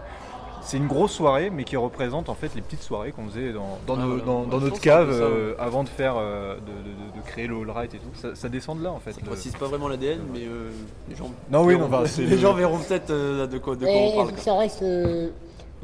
c'est 0.64 0.76
une 0.78 0.86
grosse 0.86 1.12
soirée 1.12 1.50
mais 1.50 1.64
qui 1.64 1.76
représente 1.76 2.28
en 2.28 2.34
fait 2.34 2.54
les 2.54 2.62
petites 2.62 2.82
soirées 2.82 3.12
qu'on 3.12 3.26
faisait 3.28 3.52
dans, 3.52 3.78
dans, 3.86 3.94
Ouais, 3.96 4.00
nos- 4.02 4.08
voilà. 4.08 4.24
dans- 4.24 4.40
Ouais, 4.42 4.46
dans 4.50 4.58
je 4.60 4.64
notre 4.66 4.80
cave 4.80 5.10
euh, 5.10 5.54
avant 5.58 5.84
de 5.84 5.88
faire 5.88 6.14
euh, 6.16 6.54
de, 6.56 6.60
de- 6.60 6.66
de- 6.66 7.20
de 7.20 7.26
créer 7.26 7.46
le 7.46 7.56
All 7.56 7.70
Right 7.70 7.94
et 7.94 7.98
tout. 7.98 8.08
Ça, 8.14 8.34
ça 8.34 8.48
descend 8.48 8.78
de 8.78 8.84
là 8.84 8.92
en 8.92 8.98
fait. 9.00 9.12
Ça 9.12 9.20
le- 9.22 9.26
précise 9.26 9.52
pas 9.56 9.66
vraiment 9.66 9.88
l'ADN, 9.88 10.20
mais 10.32 10.40
euh, 10.44 10.70
les 11.08 11.16
gens. 11.16 11.30
Non, 11.50 11.62
oui, 11.64 11.74
verront- 11.74 11.88
non, 11.88 11.88
bah, 11.88 12.02
c'est 12.06 12.22
les 12.26 12.28
le- 12.28 12.36
gens 12.38 12.54
verront 12.54 12.78
peut-être 12.78 13.10
euh, 13.10 13.46
de 13.46 13.58
quoi, 13.58 13.76
de 13.76 13.84
quoi 13.84 13.90
et 13.94 14.12
on 14.12 14.16
parle. 14.16 14.28
quoi. 14.32 14.38
ça 14.42 14.56
reste 14.56 14.82
euh, 14.82 15.28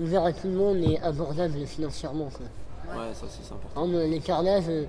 ouvert 0.00 0.24
à 0.24 0.32
tout 0.32 0.46
le 0.48 0.54
monde 0.54 0.76
et 0.78 0.98
abordable 1.00 1.66
financièrement. 1.66 2.28
Quoi. 2.36 2.46
Ouais, 2.96 3.14
ça 3.14 3.26
aussi 3.26 3.38
c'est 3.42 3.52
important. 3.52 3.74
Par 3.74 3.84
exemple, 3.84 4.04
les 4.10 4.20
carnages, 4.20 4.64
euh, 4.68 4.84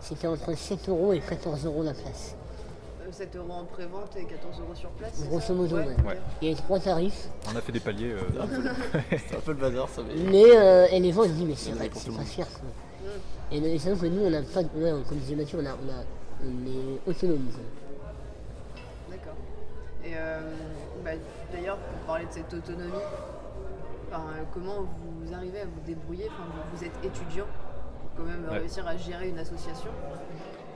c'était 0.00 0.26
entre 0.26 0.54
7 0.56 0.88
euros 0.88 1.12
et 1.12 1.20
14 1.20 1.64
euros 1.66 1.82
la 1.82 1.94
place. 1.94 2.34
Euh, 3.16 3.24
7 3.24 3.36
euros 3.36 3.52
en 3.52 3.64
pré-vente 3.64 4.16
et 4.16 4.24
14 4.24 4.60
euros 4.60 4.74
sur 4.74 4.90
place. 4.90 5.22
Grosso 5.28 5.54
modo, 5.54 5.76
ouais. 5.76 5.86
Ouais. 6.06 6.18
Il 6.42 6.50
y 6.50 6.54
trois 6.54 6.78
tarifs. 6.78 7.28
On 7.52 7.56
a 7.56 7.60
fait 7.60 7.72
des 7.72 7.80
paliers. 7.80 8.12
euh, 8.12 8.20
C'est 8.32 8.40
un 8.40 8.46
peu 8.46 8.62
le- 8.62 9.18
c'est 9.28 9.36
un 9.36 9.40
peu 9.40 9.50
le 9.52 9.58
bazar, 9.58 9.88
ça. 9.88 10.02
Mais... 10.06 10.14
Mais 10.30 10.56
euh, 10.56 10.86
et 10.90 11.00
les 11.00 11.12
gens 11.12 11.24
ils 11.24 11.30
se 11.30 11.34
disent 11.34 11.46
mais 11.48 11.54
c'est 11.56 11.70
vrai 11.72 11.88
que 11.88 11.96
c'est 11.96 12.10
pas 12.14 12.24
cher 12.24 12.46
quoi. 12.48 12.68
Et 13.50 13.60
le- 13.60 13.78
c'est 13.78 13.92
vrai 13.92 14.08
que 14.08 14.14
nous 14.14 14.22
on 14.26 14.32
a 14.34 14.42
pas 14.42 14.62
de- 14.62 14.68
ouais, 14.82 15.02
comme 15.08 15.18
disait 15.18 15.34
Mathieu, 15.34 15.58
on 15.62 15.66
a, 15.66 15.70
on 15.70 15.90
a 15.90 16.04
on 16.44 16.66
est 16.66 17.10
autonome 17.10 17.46
quoi. 17.50 17.62
D'accord. 19.10 19.34
Et 20.04 20.12
euh, 20.14 20.40
bah, 21.04 21.10
d'ailleurs, 21.52 21.78
pour 21.78 21.98
parler 22.06 22.26
de 22.26 22.32
cette 22.32 22.52
autonomie, 22.52 22.92
enfin, 24.10 24.22
euh, 24.38 24.42
comment 24.52 24.82
vous 24.82 25.34
arrivez 25.34 25.60
à 25.60 25.64
vous 25.64 25.80
débrouiller? 25.86 26.26
Enfin, 26.28 26.44
vous, 26.54 26.76
vous 26.76 26.84
êtes 26.84 26.92
étudiant 27.04 27.46
pour 28.00 28.10
quand 28.24 28.30
même 28.30 28.44
Ouais. 28.50 28.58
réussir 28.58 28.86
à 28.86 28.96
gérer 28.96 29.28
une 29.30 29.38
association 29.38 29.90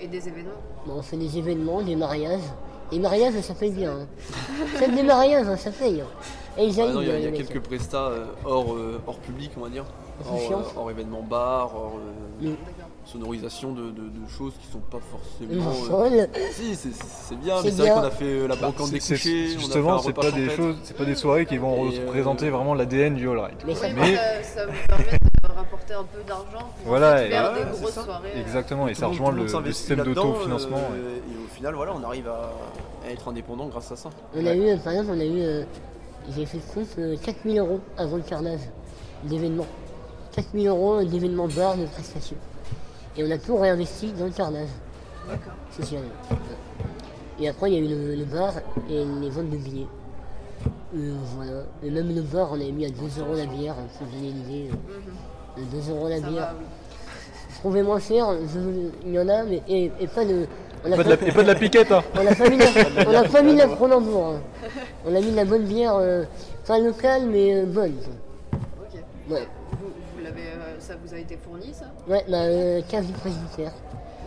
et 0.01 0.07
des 0.09 0.29
événements. 0.29 0.51
Bon, 0.87 0.95
on 0.99 1.03
fait 1.03 1.17
des 1.17 1.37
événements, 1.39 1.83
des 1.83 1.97
mariages. 1.97 2.41
Les 2.93 2.99
mariages 2.99 3.35
ça 3.43 3.55
paye 3.55 3.71
bien. 3.71 3.93
Hein. 3.93 4.07
Faites 4.75 4.95
des 4.95 5.03
mariages, 5.05 5.47
hein, 5.47 5.57
ça 5.57 5.71
paye. 5.71 6.01
hein. 6.01 6.07
Et 6.59 6.65
ils 6.67 6.81
Ah 6.81 6.89
non, 6.89 7.01
il 7.03 7.09
y 7.09 7.11
a, 7.13 7.19
il 7.19 7.25
y 7.25 7.29
a 7.29 7.31
quelques 7.31 7.61
prestats 7.61 8.09
euh, 8.09 8.25
hors, 8.45 8.75
euh, 8.75 9.01
hors 9.07 9.19
public, 9.19 9.53
on 9.57 9.61
va 9.61 9.69
dire. 9.69 9.85
Hors, 10.29 10.39
euh, 10.53 10.63
hors 10.81 10.91
événement 10.91 11.23
bar, 11.23 11.71
hors 11.75 11.95
euh, 12.43 12.47
Mm. 12.49 12.55
Sonorisation 13.05 13.73
de, 13.73 13.83
de- 13.83 13.91
de 13.91 14.29
choses 14.39 14.53
qui 14.61 14.71
sont 14.73 14.79
pas 14.81 14.99
forcément. 15.11 15.67
en 15.67 15.71
euh, 15.71 16.09
solent. 16.11 16.29
Si, 16.53 16.75
c'est- 16.75 16.89
c'est 16.93 17.05
c'est 17.29 17.37
bien, 17.37 17.57
C'est 17.59 17.65
mais 17.65 17.71
c'est 17.71 17.77
vrai 17.83 17.91
qu'on 17.91 18.07
a 18.07 18.11
fait 18.11 18.25
euh, 18.25 18.47
la 18.49 18.57
brocante 18.57 18.91
des 18.91 18.99
Bah, 18.99 19.05
C'est- 19.05 19.17
c'est- 19.17 19.23
couchers, 19.23 19.47
fait 19.49 19.55
un 19.57 19.59
Justement, 19.59 19.99
c'est 19.99 20.13
pas 20.13 20.31
des 20.31 20.49
choses, 20.51 20.77
c'est 20.85 20.97
pas 20.97 21.05
des 21.05 21.15
soirées 21.15 21.45
qui 21.47 21.59
vont 21.59 21.87
euh, 21.87 22.07
représenter 22.07 22.51
vraiment 22.51 22.75
l'ADN 22.75 23.15
du 23.15 23.29
All 23.29 23.39
Right. 23.39 23.63
Mais 23.67 23.75
Mais- 23.95 24.17
ça, 24.43 24.67
vous 24.67 24.73
permet 24.89 25.19
rapporter 25.57 25.95
un 25.95 26.05
peu 26.05 26.23
d'argent 26.27 26.67
pour 26.77 26.87
Voilà, 26.87 27.15
ensuite 27.15 27.27
et- 27.27 27.31
faire 27.31 27.53
Ouais, 27.53 27.65
des 27.65 27.71
grosses 27.79 27.91
ça. 27.93 28.05
soirées. 28.05 28.33
euh, 28.37 28.41
Exactement, 28.41 28.89
et 28.89 28.95
ça 28.95 29.07
rejoint 29.09 29.33
le 29.33 29.73
système 29.73 30.03
d'autofinancement. 30.03 30.77
euh, 30.77 31.15
ouais. 31.15 31.23
Et 31.33 31.45
au 31.45 31.49
final, 31.49 31.75
voilà, 31.75 31.93
on 31.95 32.03
arrive 32.05 32.29
à, 32.29 32.53
à 33.07 33.11
être 33.11 33.29
indépendant 33.29 33.67
grâce 33.69 33.91
à 33.93 33.97
ça. 33.97 34.11
On 34.35 34.47
a 34.47 34.55
eu, 34.55 34.77
par 34.79 34.93
exemple, 34.93 35.11
on 35.17 35.21
a 35.21 35.25
eu, 35.25 35.41
euh, 35.43 35.63
j'ai 36.35 36.47
fait 36.47 36.59
le 36.59 36.75
compte, 36.75 36.89
euh, 36.99 37.17
4000 37.23 37.59
euros 37.59 37.81
avant 37.97 38.17
le 38.17 38.23
carnage 38.23 38.61
d'événements. 39.25 39.67
4000 40.33 40.69
euros 40.69 41.03
d'événements 41.03 41.49
bar, 41.49 41.77
de 41.77 41.87
prestations. 41.87 42.37
Et 43.17 43.25
on 43.25 43.31
a 43.31 43.39
tout 43.39 43.57
réinvesti 43.57 44.13
dans 44.13 44.27
le 44.27 44.31
carnage 44.31 44.69
D'accord. 45.29 45.53
social. 45.77 46.03
Et 47.41 47.49
après, 47.49 47.71
il 47.73 47.75
y 47.75 47.77
a 47.79 47.81
eu 47.81 47.89
le, 47.89 48.15
le 48.17 48.25
bar 48.25 48.53
et 48.89 49.05
les 49.05 49.31
ventes 49.31 49.51
de 49.51 49.57
billets. 49.57 49.87
Euh, 50.95 51.15
voilà. 51.35 51.63
Et 51.83 51.91
même 51.91 52.15
le 52.15 52.21
bar, 52.23 52.49
on 52.53 52.55
avait 52.55 52.71
mis 52.71 52.85
à 52.87 52.91
2 52.91 52.97
euros 53.21 53.35
la 53.35 53.47
bière, 53.47 53.75
pour 53.97 54.07
vous 54.07 54.13
donner 54.15 54.31
l'idée. 54.31 54.71
euh, 54.71 55.01
de 55.61 55.81
2 55.81 55.91
euros 55.91 56.09
la 56.09 56.21
Ça 56.21 56.29
bière. 56.29 56.55
oui. 56.59 56.65
Trouvez 57.61 57.83
moins 57.83 58.01
cher, 58.01 58.27
je- 58.53 58.91
il 59.07 59.13
y 59.13 59.19
en 59.19 59.29
a, 59.29 59.43
mais 59.45 59.63
et, 59.69 59.91
et 60.01 60.07
pas 60.07 60.25
de. 60.25 60.47
On 60.85 60.93
a 60.93 60.97
Pas 60.97 61.05
de 61.05 61.09
la- 61.11 61.15
et 61.29 61.33
pas 61.33 61.43
de 61.43 61.49
la 61.49 61.55
piquette, 61.55 61.93
hein 61.93 62.03
On 62.19 62.25
n'a 62.25 62.35
pas 62.35 62.49
mis 62.49 62.57
la, 62.57 62.67
on 63.07 63.15
a 63.15 63.29
pas 63.29 63.43
mis 63.43 63.55
la 63.55 63.67
Cronenbourg. 63.67 64.27
hein. 64.29 64.41
On 65.07 65.15
a 65.15 65.21
mis 65.21 65.31
de 65.31 65.37
la 65.37 65.45
bonne 65.45 65.65
bière, 65.65 65.95
euh, 65.97 66.25
pas 66.67 66.79
locale, 66.79 67.27
mais 67.27 67.55
euh, 67.57 67.67
bonne. 67.67 67.97
Ok. 68.55 68.99
Ouais, 69.31 69.47
Vous, 69.73 69.89
vous 70.17 70.25
l'avez, 70.25 70.41
euh, 70.41 70.77
ça 70.79 70.95
vous 71.05 71.13
a 71.15 71.19
été 71.19 71.37
fourni, 71.37 71.75
ça? 71.75 71.85
Ouais 72.09 72.25
bah, 72.29 72.39
euh, 72.45 72.81
cave 72.89 73.05
du 73.05 73.13
presbytère. 73.13 73.73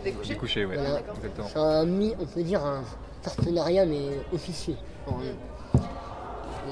Des 0.04 0.12
couchers, 0.12 0.64
ouais. 0.66 0.76
Voilà. 0.76 1.00
Exactement. 1.16 1.48
C'est 1.52 1.58
un 1.58 1.88
on 2.20 2.26
peut 2.26 2.42
dire 2.42 2.64
un 2.64 2.82
partenariat, 3.24 3.84
mais 3.86 4.10
officieux. 4.32 4.76
Bon, 5.08 5.14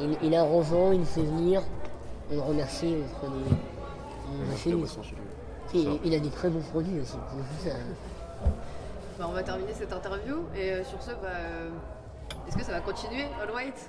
il, 0.01 0.17
il 0.23 0.35
a 0.35 0.45
revend, 0.45 0.93
il 0.93 1.01
nous 1.01 1.05
fait 1.07 1.23
venir, 1.23 1.63
on 2.31 2.35
le 2.37 2.41
remercie, 2.41 2.95
on 3.25 3.27
lui. 5.75 5.99
Il, 6.05 6.15
a 6.15 6.19
des 6.19 6.29
très 6.31 6.49
bons 6.51 6.61
produits 6.61 7.01
aussi. 7.01 7.17
Bah, 9.19 9.27
on 9.29 9.33
va 9.33 9.43
terminer 9.43 9.73
cette 9.75 9.93
interview 9.93 10.45
et 10.57 10.73
euh, 10.73 10.85
sur 10.85 11.01
ce, 11.03 11.11
bah, 11.11 11.29
euh, 11.29 11.69
est-ce 12.49 12.57
que 12.57 12.65
ça 12.65 12.73
va 12.73 12.81
continuer, 12.81 13.25
All 13.41 13.51
White? 13.55 13.89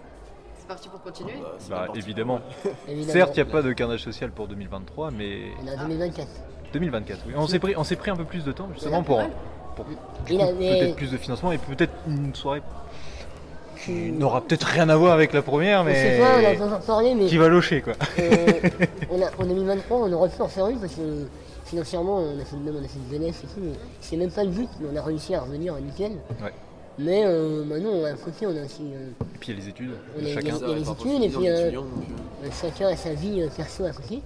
C'est 0.58 0.68
parti 0.68 0.88
pour 0.90 1.02
continuer 1.02 1.36
Bah, 1.70 1.88
Bah, 1.88 1.94
évidemment. 1.96 2.40
Évidemment. 2.88 3.12
Certes, 3.14 3.32
il 3.38 3.44
n'y 3.44 3.50
a 3.50 3.52
pas 3.52 3.62
de 3.62 3.74
carnage 3.74 4.02
social 4.04 4.32
pour 4.32 4.48
2023, 4.48 5.12
mais 5.12 5.52
On 5.62 5.68
est 5.68 5.76
en 5.78 5.84
2024. 5.88 6.28
2024, 6.74 7.20
oui. 7.28 7.34
On 7.36 7.48
s'est 7.48 7.60
pris, 7.60 7.74
on 7.76 7.84
s'est 7.84 7.96
pris 7.96 8.12
un 8.12 8.16
peu 8.16 8.26
plus 8.26 8.44
de 8.44 8.52
temps, 8.52 8.70
justement, 8.74 9.04
pour, 9.04 9.22
pour 9.76 9.86
a- 9.86 9.90
mais- 10.30 10.80
peut-être 10.80 10.96
plus 10.96 11.12
de 11.12 11.18
financement 11.18 11.52
et 11.52 11.58
peut-être 11.58 11.94
une 12.08 12.34
soirée 12.36 12.62
qui 13.86 14.12
n'aura 14.12 14.42
peut-être 14.42 14.64
rien 14.68 14.90
à 14.90 14.96
voir 14.96 15.14
avec 15.14 15.34
la 15.34 15.42
première, 15.42 15.82
On 15.82 15.86
sait 15.88 16.18
pas, 16.20 16.36
on 16.36 16.38
a 16.38 16.42
mais 16.42 16.56
pas 16.58 16.66
encore 16.66 16.80
parlé, 16.82 17.16
mais 17.16 17.26
qui 17.26 17.38
va 17.38 17.48
locher, 17.50 17.82
quoi. 17.82 17.94
euh, 18.20 18.48
on 19.12 19.22
a, 19.22 19.26
en 19.42 19.46
2023, 19.46 19.98
on 19.98 20.14
aurait 20.14 20.30
pu 20.30 20.42
en 20.42 20.48
faire 20.48 20.68
une 20.68 20.80
parce 20.80 20.94
que 20.96 21.02
financièrement, 21.66 22.18
on 22.20 22.40
a 22.40 22.46
fait, 22.46 22.56
même 22.58 22.76
on 22.80 22.84
a 22.84 22.88
fait 22.88 23.00
une 23.10 23.12
jeunesse 23.20 23.42
et 23.44 23.48
tout. 23.48 23.62
mais 23.62 23.74
C'est 24.02 24.18
même 24.18 24.32
pas 24.32 24.44
le 24.44 24.50
but, 24.52 24.70
mais 24.80 24.88
on 24.94 24.96
a 24.96 25.02
réussi 25.02 25.34
à 25.36 25.42
revenir 25.42 25.76
nickel. 25.76 26.12
Ouais. 26.42 26.52
Mais 27.00 27.24
euh, 27.26 27.64
maintenant, 27.66 28.04
à 28.06 28.14
côté, 28.14 28.46
on 28.46 28.52
a 28.56 28.66
aussi. 28.66 28.84
euh, 28.94 29.10
Et 29.36 29.38
puis 29.40 29.52
il 29.52 29.56
y 29.56 29.58
a 29.58 29.62
les 29.64 29.70
études, 29.70 29.92
On 30.16 30.24
est- 30.26 30.34
chacun. 30.34 30.56
Il 30.62 30.70
y 30.70 30.72
a 30.72 30.76
les 30.76 30.90
études, 30.90 31.24
et 31.24 31.30
puis, 31.30 31.38
on 31.78 31.82
euh, 32.46 32.50
chacun 32.62 32.88
a 32.90 32.96
sa 32.96 33.14
vie 33.14 33.42
euh, 33.42 33.48
perso 33.56 33.84
à 33.86 33.92
côté. 33.92 34.22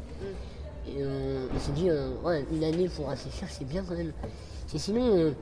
Et 0.89 1.01
euh, 1.01 1.45
on 1.55 1.59
s'est 1.59 1.71
dit, 1.73 1.89
euh, 1.89 2.09
ouais, 2.25 2.45
une 2.51 2.63
année 2.63 2.89
pour 2.89 3.09
réfléchir, 3.09 3.47
c'est 3.49 3.67
bien 3.67 3.83
quand 3.87 3.95
même. 3.95 4.11
Parce 4.21 4.73
que 4.73 4.79
sinon, 4.79 5.33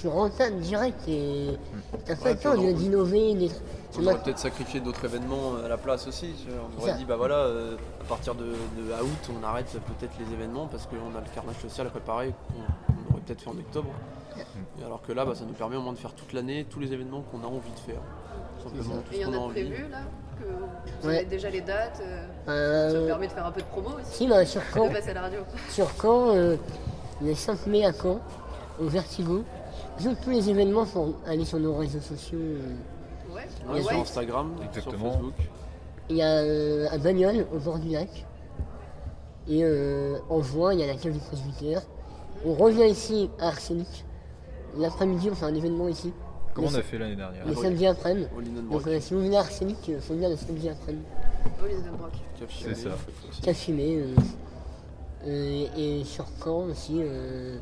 euh, 0.00 0.02
tu 0.02 0.08
rentables 0.08 0.58
direct 0.60 1.08
et 1.08 1.58
t'as 2.06 2.16
pas 2.16 2.22
Ouais, 2.24 2.30
le 2.32 2.38
temps 2.38 2.50
puis 2.52 2.60
on 2.60 2.64
de- 2.64 2.74
en- 2.74 2.76
d'innover, 2.78 3.50
On 3.98 4.06
aurait 4.06 4.18
peut-être 4.22 4.38
sacrifié 4.38 4.80
d'autres 4.80 5.04
événements 5.04 5.54
à 5.64 5.68
la 5.68 5.76
place 5.76 6.06
aussi. 6.06 6.32
On 6.76 6.80
aurait 6.82 6.92
Ça. 6.92 6.96
dit, 6.96 7.04
bah 7.04 7.16
voilà, 7.16 7.36
euh, 7.36 7.76
à 8.00 8.04
partir 8.04 8.34
de, 8.34 8.44
de 8.44 8.92
à 8.92 9.02
août, 9.02 9.30
on 9.40 9.44
arrête 9.44 9.66
peut-être 9.98 10.12
les 10.24 10.32
événements 10.32 10.66
parce 10.68 10.86
qu'on 10.86 10.96
a 11.16 11.20
le 11.20 11.34
carnage 11.34 11.56
social 11.60 11.86
à 11.86 11.90
préparer 11.90 12.32
qu'on 12.48 13.12
aurait 13.12 13.22
peut-être 13.26 13.40
fait 13.42 13.50
en 13.50 13.58
octobre. 13.58 13.88
Et 14.80 14.84
alors 14.84 15.02
que 15.02 15.12
là, 15.12 15.24
bah, 15.24 15.34
ça 15.34 15.44
nous 15.44 15.52
permet 15.54 15.76
au 15.76 15.82
moins 15.82 15.92
de 15.92 15.98
faire 15.98 16.12
toute 16.14 16.32
l'année 16.32 16.66
tous 16.70 16.78
les 16.80 16.92
événements 16.92 17.22
qu'on 17.22 17.42
a 17.42 17.46
envie 17.46 17.72
de 17.72 17.78
faire. 17.80 18.00
Tout 18.62 18.68
Simplement, 18.68 19.02
tout 19.02 19.12
Et 19.12 19.16
il 19.16 19.20
y 19.20 19.22
ce 19.24 19.28
en 19.28 19.30
qu'on 19.32 19.36
a 19.36 19.40
a 19.40 19.44
envie. 19.44 19.52
prévu 19.64 19.88
là 19.90 19.98
que 20.38 20.44
vous 21.02 21.08
Ouais. 21.08 21.16
avez 21.18 21.24
déjà 21.26 21.50
les 21.50 21.60
dates. 21.60 22.00
euh, 22.02 22.26
Ça 22.46 22.52
Euh, 22.52 23.06
permet 23.06 23.26
de 23.26 23.32
faire 23.32 23.46
un 23.46 23.50
peu 23.52 23.60
de 23.60 23.66
promo 23.66 23.88
aussi. 24.00 24.12
si, 24.18 24.26
bah, 24.28 24.46
sur 24.46 24.62
Caen, 24.72 24.88
De 24.88 24.92
passer 24.94 25.10
à 25.10 25.14
la 25.14 25.20
radio. 25.22 25.40
sur 25.68 25.88
Caen 26.00 26.30
euh, 26.34 26.56
le 27.22 27.34
5 27.34 27.66
mai 27.66 27.84
à 27.84 27.92
Caen, 27.92 28.20
au 28.80 28.86
Vertigo. 28.86 29.42
Donc, 30.04 30.20
tous 30.22 30.30
les 30.30 30.48
événements, 30.50 30.84
faut 30.84 31.14
aller 31.26 31.44
sur 31.44 31.58
nos 31.58 31.74
réseaux 31.76 32.00
sociaux. 32.00 32.38
euh. 32.38 32.58
Ouais. 33.34 33.42
Ouais, 33.68 33.74
Ouais. 33.74 33.82
Sur 33.82 34.00
Instagram, 34.00 34.52
Exactement. 34.64 34.98
sur 34.98 35.12
Facebook. 35.12 35.34
Il 36.08 36.16
y 36.16 36.22
a 36.22 36.38
euh, 36.38 36.88
à 36.90 36.98
Bagnoles, 36.98 37.46
au 37.54 37.58
bord 37.58 37.78
du 37.78 37.90
lac. 37.90 38.26
Et 39.48 39.60
euh, 39.62 40.18
en 40.28 40.42
juin, 40.42 40.72
il 40.72 40.80
y 40.80 40.82
a 40.82 40.86
la 40.86 40.94
cave 40.94 41.12
du 41.12 41.18
presbytère. 41.20 41.82
On 42.44 42.54
revient 42.54 42.86
ici 42.86 43.30
à 43.38 43.48
Arsenic. 43.48 44.04
L'après-midi, 44.76 45.28
on 45.30 45.34
fait 45.34 45.46
un 45.46 45.54
événement 45.54 45.88
ici. 45.88 46.12
Comme 46.54 46.64
on 46.64 46.74
a 46.74 46.82
fait 46.82 46.98
l'année 46.98 47.16
dernière. 47.16 47.46
le 47.46 47.54
samedi 47.54 47.86
après-midi. 47.86 48.28
Donc 48.70 48.86
euh, 48.86 48.98
si 49.00 49.14
vous 49.14 49.20
venez 49.20 49.36
à 49.36 49.40
Arsenic, 49.40 49.76
il 49.88 50.00
faut 50.00 50.14
venir 50.14 50.30
le 50.30 50.36
samedi 50.36 50.68
après-midi. 50.68 51.04
C'est 52.48 52.74
ça. 52.74 52.90
euh, 53.98 54.14
euh, 55.26 55.66
et 55.76 56.04
sur 56.04 56.26
Caen 56.42 56.64
aussi, 56.70 56.96
euh, 57.00 57.56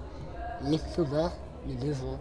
l'Ectobar, 0.64 1.32
le 1.66 1.74
2 1.74 1.92
juin. 1.92 2.18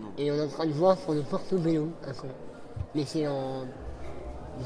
Non. 0.00 0.08
Et 0.18 0.30
on 0.30 0.34
est 0.34 0.42
en 0.42 0.48
train 0.48 0.66
de 0.66 0.72
voir 0.72 0.96
pour 0.96 1.14
le 1.14 1.20
à 1.20 2.12
Caen. 2.12 2.28
Mais 2.94 3.04
c'est 3.06 3.26
en... 3.26 3.64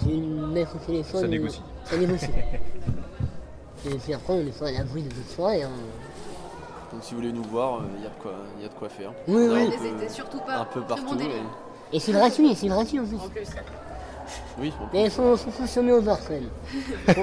Je 0.01 0.09
vais 0.09 0.17
le 0.17 0.47
mettre 0.47 0.77
au 0.77 0.79
téléphone. 0.79 1.21
Ça 1.21 1.27
et- 1.27 1.31
négocie. 1.31 1.63
Ça 1.85 1.97
négocie. 1.97 2.27
et 3.87 3.95
puis 3.97 4.15
après, 4.15 4.33
on 4.35 4.43
n'est 4.45 4.51
pas 4.51 4.69
à 4.69 4.73
l'abri 4.73 5.03
de 5.03 5.09
toute 5.09 5.29
soirée. 5.31 5.63
Hein. 5.65 5.71
Donc 6.93 7.03
si 7.03 7.15
vous 7.15 7.21
voulez 7.21 7.33
nous 7.33 7.43
voir, 7.45 7.83
il 7.97 8.03
y, 8.03 8.07
a 8.07 8.11
de 8.11 8.15
quoi- 8.15 8.33
y 8.61 8.65
a 8.65 8.69
de 8.69 8.75
quoi 8.75 8.89
faire. 8.89 9.13
Oui, 9.29 9.47
oui. 9.49 9.67
un 9.67 9.71
peu- 9.71 9.85
N'hésitez 9.85 10.09
surtout 10.09 10.41
pas. 10.41 10.59
Un 10.61 10.65
peu 10.65 10.81
bon 10.81 10.87
partout. 10.87 11.17
et- 11.21 11.97
Et 11.97 12.01
c'est 12.01 12.13
gratuit, 12.13 12.55
c'est 12.55 12.69
gratuit 12.69 13.01
en 13.01 13.05
plus. 13.07 13.17
En 13.17 13.29
plus. 13.29 13.49
Oui, 14.59 14.73
on- 14.81 14.85
Mais 14.93 15.05
il 15.05 15.11
faut, 15.11 15.37
faut 15.37 15.51
consommer 15.51 15.93
au 15.93 16.01
bar 16.03 16.19
quand 16.27 16.35
même. 16.35 16.49
Pour, 17.07 17.15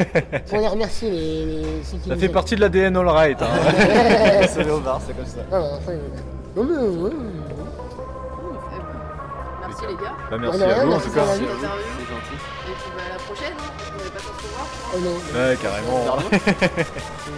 pour 0.49 0.57
les 0.59 0.67
remercier, 0.67 1.09
les, 1.11 1.45
les- 1.45 1.83
ceux 1.83 1.97
qui 1.97 2.09
Ça 2.09 2.15
nous 2.15 2.19
fait 2.19 2.25
aident. 2.27 2.31
partie 2.33 2.55
de 2.55 2.61
l'ADN 2.61 2.97
All 2.97 3.07
Right. 3.07 3.41
Hein. 3.41 3.47
c'est 4.49 4.69
au 4.69 4.79
bar, 4.79 4.99
c'est 5.05 5.15
comme 5.15 5.25
ça. 5.25 5.39
Non, 5.51 5.75
après, 5.75 5.95
non, 6.55 6.63
mais, 6.63 6.77
ouais, 7.03 7.11
Eh 7.13 7.19
ben, 8.79 9.67
Merci 9.67 9.81
les 9.87 9.95
gars. 10.03 10.15
Bah, 10.31 10.37
merci 10.39 10.57
Ouais, 10.59 10.71
à 10.71 10.85
vous 10.85 10.91
en 10.93 10.99
tout 10.99 11.09
cas. 11.11 11.21
à 11.21 11.25
Merci 11.25 11.41
vous. 11.41 11.45
à 11.47 11.53
vous, 11.53 11.65
Interview. 11.65 11.83
c'est 11.99 12.07
gentil. 12.13 12.37
Et 12.67 12.71
puis 12.71 12.91
bah, 12.95 13.03
à 13.05 13.09
la 13.13 13.19
prochaine, 13.19 13.53
hein, 13.57 13.71
parce 13.77 13.89
qu'on 13.91 13.97
n'avait 13.97 14.09
pas 14.09 14.19
de 14.19 14.23
se 14.23 14.47
voir. 14.47 14.65
oh 14.93 14.99
non. 14.99 15.15
Ouais, 15.39 15.57
carrément. 15.61 15.99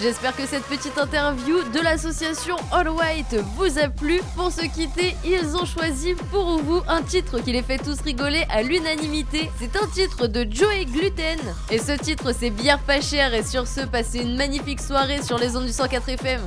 J'espère 0.00 0.36
que 0.36 0.44
cette 0.46 0.64
petite 0.64 0.98
interview 0.98 1.62
de 1.72 1.80
l'association 1.80 2.56
All 2.70 2.90
White 2.90 3.36
vous 3.56 3.78
a 3.78 3.88
plu. 3.88 4.20
Pour 4.36 4.52
se 4.52 4.66
quitter, 4.66 5.16
ils 5.24 5.56
ont 5.56 5.64
choisi 5.64 6.14
pour 6.30 6.58
vous 6.58 6.82
un 6.86 7.02
titre 7.02 7.38
qui 7.40 7.52
les 7.52 7.62
fait 7.62 7.78
tous 7.78 8.00
rigoler 8.02 8.44
à 8.50 8.62
l'unanimité. 8.62 9.50
C'est 9.58 9.74
un 9.74 9.86
titre 9.86 10.26
de 10.26 10.46
Joey 10.50 10.84
Gluten. 10.84 11.38
Et 11.70 11.78
ce 11.78 11.92
titre, 11.92 12.32
c'est 12.38 12.50
bière 12.50 12.80
pas 12.80 13.00
chère. 13.00 13.32
Et 13.32 13.42
sur 13.42 13.66
ce, 13.66 13.80
passez 13.80 14.18
une 14.18 14.36
magnifique 14.36 14.82
soirée 14.82 15.22
sur 15.22 15.38
les 15.38 15.56
ondes 15.56 15.66
du 15.66 15.72
104 15.72 16.10
FM. 16.10 16.42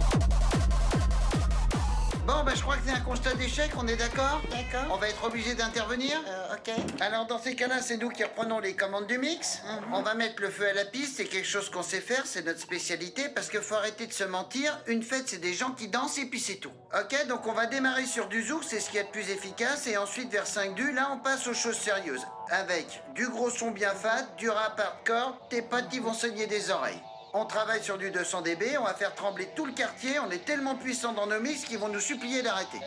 Ben 2.50 2.56
je 2.56 2.64
crois 2.64 2.78
que 2.78 2.82
c'est 2.88 2.96
un 2.96 3.02
constat 3.02 3.36
d'échec, 3.36 3.70
on 3.78 3.88
est 3.88 3.96
d'accord 3.96 4.42
D'accord. 4.50 4.92
On 4.92 4.98
va 4.98 5.08
être 5.08 5.24
obligé 5.24 5.54
d'intervenir 5.54 6.20
Ok. 6.52 6.74
Alors 7.00 7.28
dans 7.28 7.38
ces 7.38 7.56
cas-là, 7.56 7.80
c'est 7.80 7.98
nous 7.98 8.10
qui 8.10 8.24
reprenons 8.24 8.60
les 8.60 8.76
commandes 8.76 9.06
du 9.06 9.20
mix. 9.20 9.62
On 9.94 10.02
va 10.02 10.16
mettre 10.16 10.42
le 10.42 10.50
feu 10.50 10.68
à 10.68 10.74
la 10.74 10.84
piste, 10.84 11.18
c'est 11.18 11.26
quelque 11.26 11.48
chose 11.48 11.70
qu'on 11.70 11.84
sait 11.84 12.02
faire, 12.02 12.26
c'est 12.26 12.44
notre 12.44 12.60
spécialité, 12.60 13.30
parce 13.30 13.50
qu'il 13.50 13.60
faut 13.60 13.76
arrêter 13.76 14.08
de 14.08 14.14
se 14.14 14.24
mentir. 14.24 14.76
Une 14.88 15.04
fête, 15.04 15.26
c'est 15.28 15.38
des 15.38 15.54
gens 15.54 15.74
qui 15.74 15.90
dansent 15.90 16.18
et 16.18 16.26
puis 16.26 16.40
c'est 16.40 16.56
tout. 16.56 16.72
Ok, 17.00 17.28
donc 17.28 17.46
on 17.46 17.54
va 17.54 17.68
démarrer 17.68 18.08
sur 18.08 18.28
du 18.28 18.42
zouk, 18.42 18.64
c'est 18.64 18.80
ce 18.80 18.90
qu'il 18.90 18.98
y 18.98 19.02
a 19.02 19.04
de 19.04 19.12
plus 19.12 19.30
efficace, 19.30 19.86
et 19.86 19.98
ensuite 19.98 20.32
vers 20.32 20.48
5 20.48 20.74
du, 20.74 20.92
là 20.92 21.12
on 21.14 21.20
passe 21.20 21.46
aux 21.46 21.54
choses 21.54 21.78
sérieuses. 21.78 22.26
Avec 22.50 23.04
du 23.14 23.30
gros 23.30 23.52
son 23.52 23.70
bien 23.70 23.94
fat, 23.94 24.24
du 24.40 24.50
rap 24.50 24.80
hardcore, 24.80 25.38
tes 25.50 25.62
potes 25.62 25.94
ils 25.94 26.02
vont 26.02 26.14
saigner 26.14 26.48
des 26.48 26.72
oreilles. 26.72 27.00
On 27.32 27.46
travaille 27.46 27.84
sur 27.84 28.00
du 28.00 28.10
200 28.10 28.42
dB, 28.42 28.76
on 28.80 28.86
va 28.86 28.96
faire 28.96 29.14
trembler 29.14 29.50
tout 29.56 29.68
le 29.68 29.72
quartier, 29.72 30.18
on 30.20 30.32
est 30.32 30.44
tellement 30.46 30.74
puissants 30.76 31.14
dans 31.14 31.28
nos 31.28 31.40
mix 31.40 31.64
qu'ils 31.64 31.78
vont 31.78 31.88
nous 31.88 32.00
supplier 32.00 32.42
d'arrêter. 32.42 32.80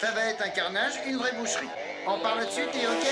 Ça 0.00 0.12
va 0.12 0.26
être 0.26 0.40
un 0.40 0.50
carnage, 0.50 0.92
une 1.04 1.16
vraie 1.16 1.32
boucherie. 1.32 1.66
On 2.06 2.20
parle 2.20 2.46
dessus, 2.46 2.62
t'es 2.72 2.86
ok 2.86 3.06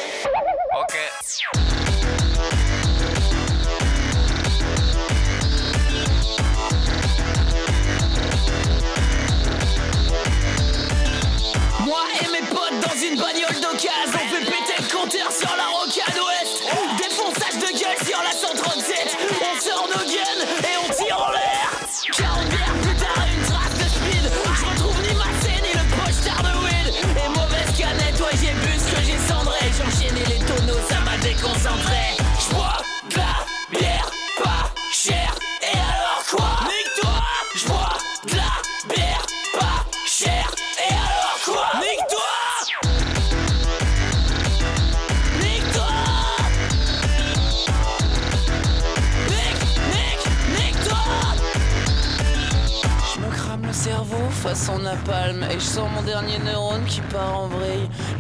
Moi 11.81 12.01
et 12.21 12.29
mes 12.31 12.47
potes 12.47 12.81
dans 12.81 12.97
une 13.01 13.17
bagnole 13.21 13.61
d'occasion 13.61 13.91
On 14.15 14.45
fait 14.45 14.56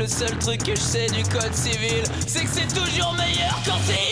Le 0.07 0.11
seul 0.12 0.38
truc 0.38 0.62
que 0.62 0.77
je 0.77 0.81
sais 0.81 1.07
du 1.09 1.25
code 1.25 1.53
civil 1.53 2.05
C'est 2.29 2.45
que 2.45 2.51
c'est 2.53 2.69
toujours 2.69 3.12
meilleur 3.14 3.61
quand 3.66 3.75
c'est 3.85 4.06